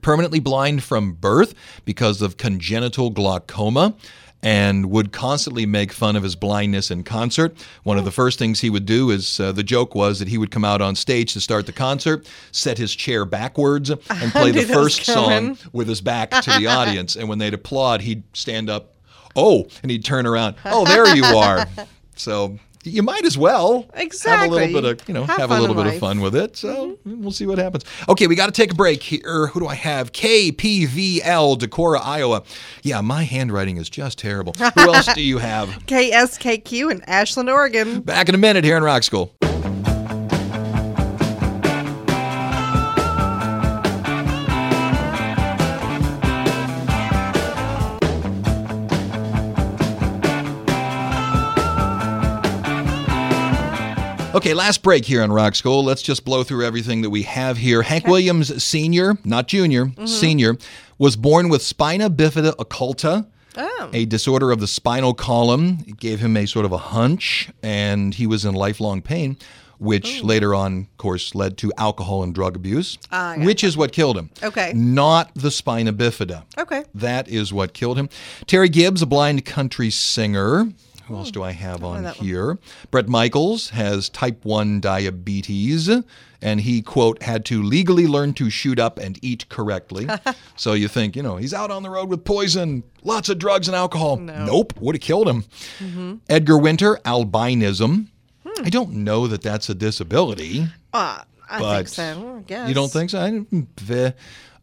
Permanently 0.02 0.40
blind 0.40 0.82
from 0.82 1.12
birth 1.12 1.54
because 1.84 2.22
of 2.22 2.36
congenital 2.36 3.10
glaucoma 3.10 3.94
and 4.42 4.90
would 4.90 5.12
constantly 5.12 5.66
make 5.66 5.92
fun 5.92 6.14
of 6.14 6.22
his 6.22 6.36
blindness 6.36 6.90
in 6.90 7.02
concert. 7.02 7.56
One 7.82 7.98
of 7.98 8.04
the 8.04 8.10
first 8.12 8.38
things 8.38 8.60
he 8.60 8.70
would 8.70 8.86
do 8.86 9.10
is 9.10 9.40
uh, 9.40 9.52
the 9.52 9.64
joke 9.64 9.94
was 9.94 10.20
that 10.20 10.28
he 10.28 10.38
would 10.38 10.50
come 10.50 10.64
out 10.64 10.80
on 10.80 10.94
stage 10.94 11.32
to 11.32 11.40
start 11.40 11.66
the 11.66 11.72
concert, 11.72 12.28
set 12.52 12.78
his 12.78 12.94
chair 12.94 13.24
backwards, 13.24 13.90
and 14.10 14.32
play 14.32 14.52
the 14.52 14.60
knew 14.60 14.66
that 14.66 14.76
was 14.76 14.96
first 14.96 15.06
song 15.06 15.58
with 15.72 15.88
his 15.88 16.00
back 16.00 16.30
to 16.30 16.50
the 16.58 16.66
audience. 16.68 17.16
And 17.16 17.28
when 17.28 17.38
they'd 17.38 17.54
applaud, 17.54 18.02
he'd 18.02 18.22
stand 18.32 18.70
up, 18.70 18.94
oh, 19.34 19.66
and 19.82 19.90
he'd 19.90 20.04
turn 20.04 20.26
around, 20.26 20.54
oh, 20.64 20.84
there 20.84 21.14
you 21.14 21.24
are. 21.24 21.66
So 22.18 22.58
you 22.88 23.02
might 23.02 23.24
as 23.24 23.36
well 23.36 23.86
have 23.94 24.46
a 24.46 24.48
little 24.48 24.80
bit 24.80 24.84
of, 24.84 25.08
you 25.08 25.14
know, 25.14 25.24
Have 25.24 25.38
have, 25.38 25.50
a 25.50 25.54
fun 25.54 25.60
little 25.60 25.76
bit 25.76 25.86
of 25.86 25.98
fun 25.98 26.20
with 26.20 26.34
it. 26.34 26.56
So 26.56 26.92
mm-hmm. 26.92 27.12
mm, 27.12 27.18
we'll 27.20 27.30
see 27.30 27.46
what 27.46 27.58
happens. 27.58 27.84
Okay, 28.08 28.26
we 28.26 28.34
got 28.34 28.46
to 28.46 28.52
take 28.52 28.72
a 28.72 28.74
break 28.74 29.02
here. 29.02 29.48
Who 29.48 29.60
do 29.60 29.66
I 29.66 29.74
have? 29.74 30.12
KPVL, 30.12 31.58
Decorah, 31.58 32.00
Iowa. 32.02 32.42
Yeah, 32.82 33.00
my 33.00 33.24
handwriting 33.24 33.76
is 33.76 33.88
just 33.88 34.18
terrible. 34.18 34.54
Who 34.54 34.94
else 34.94 35.12
do 35.14 35.22
you 35.22 35.38
have? 35.38 35.68
KSKQ 35.86 36.90
in 36.90 37.02
Ashland, 37.02 37.50
Oregon. 37.50 38.00
Back 38.00 38.28
in 38.28 38.34
a 38.34 38.38
minute 38.38 38.64
here 38.64 38.76
in 38.76 38.82
Rock 38.82 39.02
School. 39.02 39.34
Okay, 54.38 54.54
last 54.54 54.84
break 54.84 55.04
here 55.04 55.20
on 55.24 55.32
Rock 55.32 55.56
School. 55.56 55.82
Let's 55.82 56.00
just 56.00 56.24
blow 56.24 56.44
through 56.44 56.64
everything 56.64 57.02
that 57.02 57.10
we 57.10 57.22
have 57.24 57.56
here. 57.56 57.82
Hank 57.82 58.06
Williams 58.06 58.62
Sr., 58.62 59.18
not 59.24 59.48
junior, 59.48 59.86
Mm-hmm. 59.86 60.06
senior, 60.06 60.56
was 60.96 61.16
born 61.16 61.48
with 61.48 61.60
spina 61.60 62.08
bifida 62.08 62.54
occulta, 62.54 63.26
Oh. 63.56 63.90
a 63.92 64.04
disorder 64.04 64.52
of 64.52 64.60
the 64.60 64.68
spinal 64.68 65.12
column. 65.12 65.78
It 65.88 65.96
gave 65.96 66.20
him 66.20 66.36
a 66.36 66.46
sort 66.46 66.64
of 66.66 66.70
a 66.70 66.78
hunch, 66.78 67.48
and 67.64 68.14
he 68.14 68.28
was 68.28 68.44
in 68.44 68.54
lifelong 68.54 69.02
pain, 69.02 69.38
which 69.78 70.22
later 70.22 70.54
on, 70.54 70.82
of 70.92 70.96
course, 70.98 71.34
led 71.34 71.58
to 71.58 71.72
alcohol 71.76 72.22
and 72.22 72.32
drug 72.32 72.54
abuse, 72.54 72.96
gotcha. 73.10 73.40
which 73.40 73.64
is 73.64 73.76
what 73.76 73.90
killed 73.90 74.16
him. 74.16 74.30
Okay. 74.40 74.72
Not 74.72 75.32
the 75.34 75.50
spina 75.50 75.92
bifida. 75.92 76.44
Okay. 76.56 76.84
That 76.94 77.26
is 77.26 77.52
what 77.52 77.74
killed 77.74 77.96
him. 77.98 78.08
Terri 78.46 78.70
Gibbs, 78.70 79.02
a 79.02 79.06
blind 79.06 79.44
country 79.44 79.90
singer. 79.90 80.68
Who 81.08 81.16
else 81.16 81.30
do 81.30 81.42
I 81.42 81.52
have 81.52 81.82
on 81.82 82.02
that 82.02 82.18
one. 82.18 82.26
here? 82.26 82.58
Bret 82.90 83.08
Michaels 83.08 83.70
has 83.70 84.08
type 84.08 84.44
1 84.44 84.80
diabetes, 84.80 85.90
and 86.42 86.60
he, 86.60 86.82
quote, 86.82 87.22
had 87.22 87.44
to 87.46 87.62
legally 87.62 88.06
learn 88.06 88.34
to 88.34 88.50
shoot 88.50 88.78
up 88.78 88.98
and 88.98 89.18
eat 89.22 89.48
correctly. 89.48 90.06
so 90.56 90.74
you 90.74 90.86
think, 90.86 91.16
you 91.16 91.22
know, 91.22 91.36
he's 91.36 91.54
out 91.54 91.70
on 91.70 91.82
the 91.82 91.90
road 91.90 92.08
with 92.10 92.24
poison, 92.24 92.84
lots 93.02 93.28
of 93.28 93.38
drugs 93.38 93.68
and 93.68 93.74
alcohol. 93.74 94.16
Nope, 94.18 94.74
would 94.80 94.94
have 94.94 95.02
killed 95.02 95.28
him. 95.28 95.44
Mm-hmm. 95.78 96.14
Edgar 96.28 96.58
Winter, 96.58 96.96
albinism. 97.04 98.08
Hmm. 98.46 98.64
I 98.64 98.68
don't 98.70 98.92
know 98.92 99.26
that 99.26 99.42
that's 99.42 99.68
a 99.68 99.74
disability. 99.74 100.66
Uh, 100.92 101.22
I 101.50 101.58
But 101.58 101.76
think 101.76 101.88
so. 101.88 102.36
I 102.38 102.42
guess. 102.42 102.68
You 102.68 102.74
don't 102.74 102.92
think 102.92 103.10
so? 103.10 103.46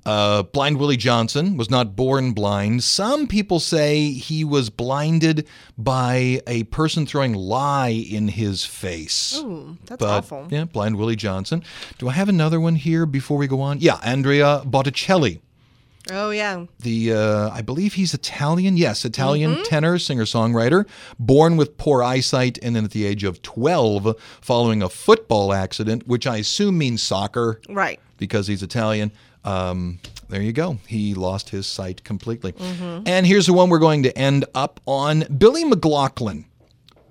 I 0.06 0.10
don't- 0.10 0.16
Veh. 0.16 0.40
Uh, 0.40 0.44
blind 0.44 0.78
Willie 0.78 0.98
Johnson 0.98 1.58
was 1.58 1.70
not 1.70 1.96
born 1.96 2.32
blind. 2.34 2.84
Some 2.84 3.28
people 3.28 3.60
say 3.60 4.12
he 4.12 4.44
was 4.44 4.70
blinded 4.70 5.48
by 5.78 6.42
a 6.48 6.64
person 6.66 7.06
throwing 7.06 7.34
lye 7.34 7.90
in 7.90 8.28
his 8.30 8.64
face. 8.66 9.38
Ooh, 9.38 9.78
that's 9.86 10.00
but 10.00 10.10
awful. 10.10 10.48
yeah, 10.50 10.66
blind 10.66 10.98
Willie 10.98 11.16
Johnson. 11.16 11.64
Do 11.98 12.08
I 12.10 12.14
have 12.14 12.30
another 12.30 12.60
one 12.60 12.76
here 12.76 13.06
before 13.06 13.38
we 13.38 13.48
go 13.48 13.62
on? 13.62 13.80
Yeah, 13.80 14.00
Andrea 14.04 14.62
Botticelli. 14.66 15.42
Oh, 16.12 16.30
yeah. 16.30 16.66
The 16.82 17.14
uh, 17.14 17.50
I 17.52 17.64
believe 17.64 17.96
he's 17.96 18.14
Italian. 18.14 18.78
Yes, 18.78 19.06
Italian 19.06 19.56
Mm-hmm. 19.56 19.64
tenor, 19.64 19.98
singer 19.98 20.26
songwriter, 20.26 20.86
born 21.18 21.58
with 21.58 21.78
poor 21.80 22.04
eyesight, 22.04 22.60
and 22.62 22.76
then 22.76 22.86
at 22.86 22.92
the 22.92 23.06
age 23.08 23.24
of 23.24 23.42
twelve, 23.42 24.16
following 24.40 24.84
a 24.84 24.90
football 24.90 25.52
accident, 25.52 26.08
which 26.08 26.28
I 26.28 26.38
assume 26.38 26.78
means 26.78 27.02
soccer 27.02 27.60
Right. 27.68 28.00
because 28.18 28.46
he's 28.46 28.62
Italian. 28.62 29.12
Um, 29.46 30.00
there 30.28 30.42
you 30.42 30.52
go. 30.52 30.80
He 30.88 31.14
lost 31.14 31.50
his 31.50 31.68
sight 31.68 32.04
completely. 32.04 32.52
Mm-hmm. 32.54 33.04
And 33.08 33.26
here's 33.26 33.46
the 33.46 33.54
one 33.54 33.70
we're 33.70 33.80
going 33.80 34.04
to 34.04 34.18
end 34.18 34.44
up 34.56 34.80
on 34.86 35.24
Billy 35.38 35.64
McLaughlin. 35.64 36.46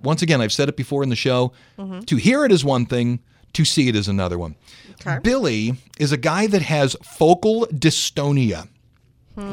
Once 0.03 0.21
again, 0.21 0.41
I've 0.41 0.51
said 0.51 0.69
it 0.69 0.75
before 0.77 1.01
in 1.01 1.09
the 1.09 1.15
show. 1.15 1.53
Mm-hmm. 1.79 2.01
To 2.01 2.15
hear 2.17 2.45
it 2.45 2.51
is 2.51 2.63
one 2.63 2.85
thing, 2.85 3.21
To 3.53 3.63
see 3.65 3.87
it 3.87 3.95
is 3.95 4.07
another 4.09 4.37
one. 4.37 4.55
Okay. 5.01 5.19
Billy 5.23 5.75
is 5.97 6.11
a 6.11 6.17
guy 6.17 6.45
that 6.47 6.61
has 6.61 6.95
focal 7.03 7.67
dystonia, 7.67 8.67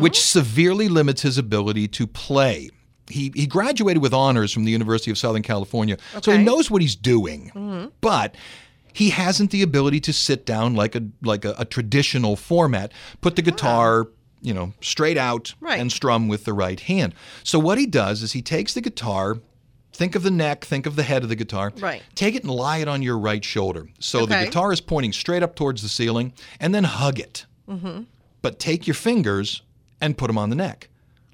which 0.00 0.20
severely 0.20 0.88
limits 0.88 1.22
his 1.22 1.38
ability 1.38 1.88
to 1.88 2.06
play. 2.06 2.68
He, 3.08 3.32
he 3.34 3.46
graduated 3.46 4.02
with 4.02 4.12
honors 4.14 4.52
from 4.52 4.64
the 4.64 4.70
University 4.72 5.10
of 5.10 5.18
Southern 5.18 5.42
California, 5.42 5.98
so 6.22 6.32
he 6.32 6.38
knows 6.38 6.70
what 6.70 6.82
he's 6.82 6.96
doing. 6.96 7.90
But 8.00 8.34
he 8.92 9.10
hasn't 9.10 9.50
the 9.50 9.62
ability 9.62 10.00
to 10.00 10.12
sit 10.12 10.44
down 10.46 10.74
like 10.74 10.94
a 10.94 11.02
like 11.22 11.44
a, 11.44 11.54
a 11.58 11.64
traditional 11.64 12.36
format, 12.36 12.92
put 13.20 13.36
the 13.36 13.42
guitar, 13.42 14.08
you 14.40 14.52
know, 14.54 14.72
straight 14.80 15.16
out 15.18 15.54
Right. 15.60 15.80
and 15.80 15.90
strum 15.90 16.28
with 16.28 16.44
the 16.44 16.52
right 16.52 16.80
hand. 16.80 17.14
So 17.44 17.58
what 17.58 17.78
he 17.78 17.86
does 17.86 18.22
is 18.22 18.32
he 18.32 18.42
takes 18.42 18.74
the 18.74 18.80
guitar, 18.80 19.38
think 19.92 20.14
of 20.14 20.22
the 20.22 20.30
neck, 20.30 20.64
think 20.64 20.86
of 20.86 20.96
the 20.96 21.02
head 21.04 21.22
of 21.22 21.28
the 21.28 21.36
guitar, 21.36 21.72
Right. 21.78 22.02
take 22.14 22.34
it 22.34 22.42
and 22.42 22.50
lie 22.52 22.78
it 22.78 22.88
on 22.88 23.02
your 23.02 23.18
right 23.18 23.44
shoulder. 23.44 23.88
So 24.00 24.26
the 24.26 24.44
guitar 24.44 24.72
is 24.72 24.80
pointing 24.80 25.12
straight 25.12 25.42
up 25.42 25.54
towards 25.54 25.82
the 25.82 25.88
ceiling, 25.88 26.32
and 26.60 26.74
then 26.74 26.84
hug 26.84 27.18
it. 27.20 27.46
Mm-hmm. 27.68 28.02
But 28.42 28.58
take 28.58 28.86
your 28.86 28.94
fingers 28.94 29.62
and 30.00 30.18
put 30.18 30.26
them 30.26 30.38
on 30.38 30.50
the 30.50 30.56
neck, 30.56 30.88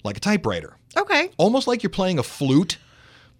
like 0.04 0.16
a 0.18 0.20
typewriter 0.20 0.76
Okay. 0.96 1.30
almost 1.38 1.66
like 1.66 1.82
you're 1.82 1.90
playing 1.90 2.18
a 2.18 2.22
flute, 2.22 2.76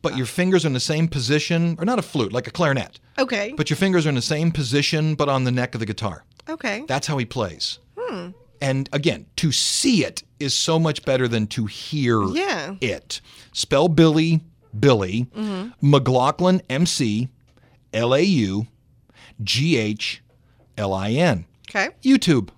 but 0.03 0.17
your 0.17 0.27
fingers 0.27 0.65
are 0.65 0.69
in 0.69 0.75
the 0.75 0.81
same 0.81 1.09
position, 1.09 1.77
or 1.79 1.85
not 1.85 1.99
a 1.99 2.03
flute, 2.03 2.33
like 2.33 2.47
a 2.47 2.51
clarinet, 2.51 3.01
Okay. 3.19 3.53
but 3.57 3.69
your 3.71 3.77
fingers 3.77 4.07
are 4.07 4.11
in 4.11 4.15
the 4.15 4.23
same 4.23 4.51
position, 4.53 5.15
but 5.15 5.29
on 5.29 5.45
the 5.45 5.51
neck 5.53 5.75
of 5.75 5.81
the 5.81 5.87
guitar. 5.87 6.25
okay. 6.49 6.85
That's 6.89 7.07
how 7.07 7.19
he 7.19 7.25
plays. 7.27 7.79
Hmm. 7.99 8.29
And 8.61 8.89
again, 8.93 9.27
to 9.37 9.53
see 9.53 10.05
it 10.05 10.23
is 10.41 10.55
so 10.55 10.79
much 10.79 11.05
better 11.05 11.29
than 11.29 11.47
to 11.49 11.67
hear 11.67 12.23
Yeah. 12.25 12.75
it. 12.81 13.21
Spell 13.53 13.89
Billy, 13.89 14.41
Billy, 14.79 15.27
McLaughlin, 15.81 16.63
M 16.69 16.87
C, 16.87 17.29
L 17.93 18.15
A 18.15 18.21
U, 18.23 18.67
G 19.43 19.77
H, 19.77 20.23
L 20.77 20.93
I 20.93 21.11
N. 21.13 21.45
Okay. 21.71 21.89
YouTube. 22.03 22.49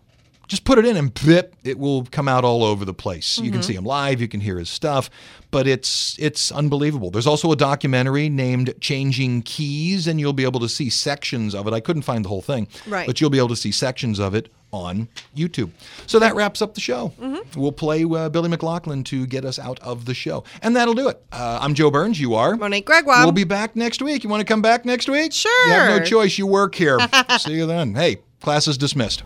Just 0.48 0.64
put 0.64 0.78
it 0.78 0.86
in 0.86 0.96
and 0.96 1.12
blip, 1.14 1.54
it 1.62 1.78
will 1.78 2.04
come 2.06 2.26
out 2.26 2.44
all 2.44 2.64
over 2.64 2.84
the 2.84 2.94
place. 2.94 3.38
You 3.38 3.52
can 3.52 3.62
see 3.62 3.74
him 3.74 3.84
live, 3.84 4.20
you 4.20 4.26
can 4.26 4.40
hear 4.40 4.58
his 4.58 4.68
stuff, 4.68 5.08
but 5.50 5.66
it's 5.66 6.16
it's 6.18 6.50
unbelievable. 6.52 7.10
There's 7.10 7.26
also 7.26 7.50
a 7.52 7.56
documentary 7.56 8.28
named 8.28 8.74
Changing 8.80 9.42
Keys, 9.42 10.06
and 10.06 10.20
you'll 10.20 10.32
be 10.32 10.44
able 10.44 10.60
to 10.60 10.68
see 10.68 10.90
sections 10.90 11.54
of 11.54 11.66
it. 11.66 11.72
I 11.72 11.80
couldn't 11.80 12.02
find 12.02 12.24
the 12.24 12.28
whole 12.28 12.42
thing, 12.42 12.68
Right. 12.86 13.06
but 13.06 13.20
you'll 13.20 13.30
be 13.30 13.38
able 13.38 13.48
to 13.48 13.56
see 13.56 13.72
sections 13.72 14.18
of 14.18 14.34
it 14.34 14.50
on 14.72 15.08
YouTube. 15.36 15.70
So 16.06 16.20
that 16.20 16.36
wraps 16.36 16.62
up 16.62 16.74
the 16.74 16.80
show. 16.80 17.12
We'll 17.56 17.72
play 17.72 18.04
uh, 18.04 18.28
Billy 18.28 18.48
McLaughlin 18.48 19.02
to 19.04 19.26
get 19.26 19.44
us 19.44 19.58
out 19.58 19.80
of 19.80 20.04
the 20.04 20.14
show, 20.14 20.44
and 20.62 20.76
that'll 20.76 20.94
do 20.94 21.08
it. 21.08 21.20
Uh, 21.32 21.58
I'm 21.60 21.74
Joe 21.74 21.90
Burns. 21.90 22.20
You 22.20 22.34
are 22.34 22.54
Monique 22.56 22.86
Gregoire. 22.86 23.24
We'll 23.24 23.32
be 23.32 23.44
back 23.44 23.74
next 23.74 24.00
week. 24.02 24.22
You 24.22 24.30
want 24.30 24.40
to 24.42 24.44
come 24.44 24.62
back 24.62 24.84
next 24.84 25.08
week? 25.08 25.32
Sure. 25.32 25.66
You 25.66 25.72
have 25.72 26.00
no 26.00 26.04
choice. 26.06 26.38
You 26.38 26.46
work 26.46 26.74
here. 26.76 26.98
See 27.38 27.54
you 27.54 27.66
then. 27.66 27.94
Hey, 27.96 28.18
class 28.40 28.68
is 28.68 28.78
dismissed. 28.78 29.24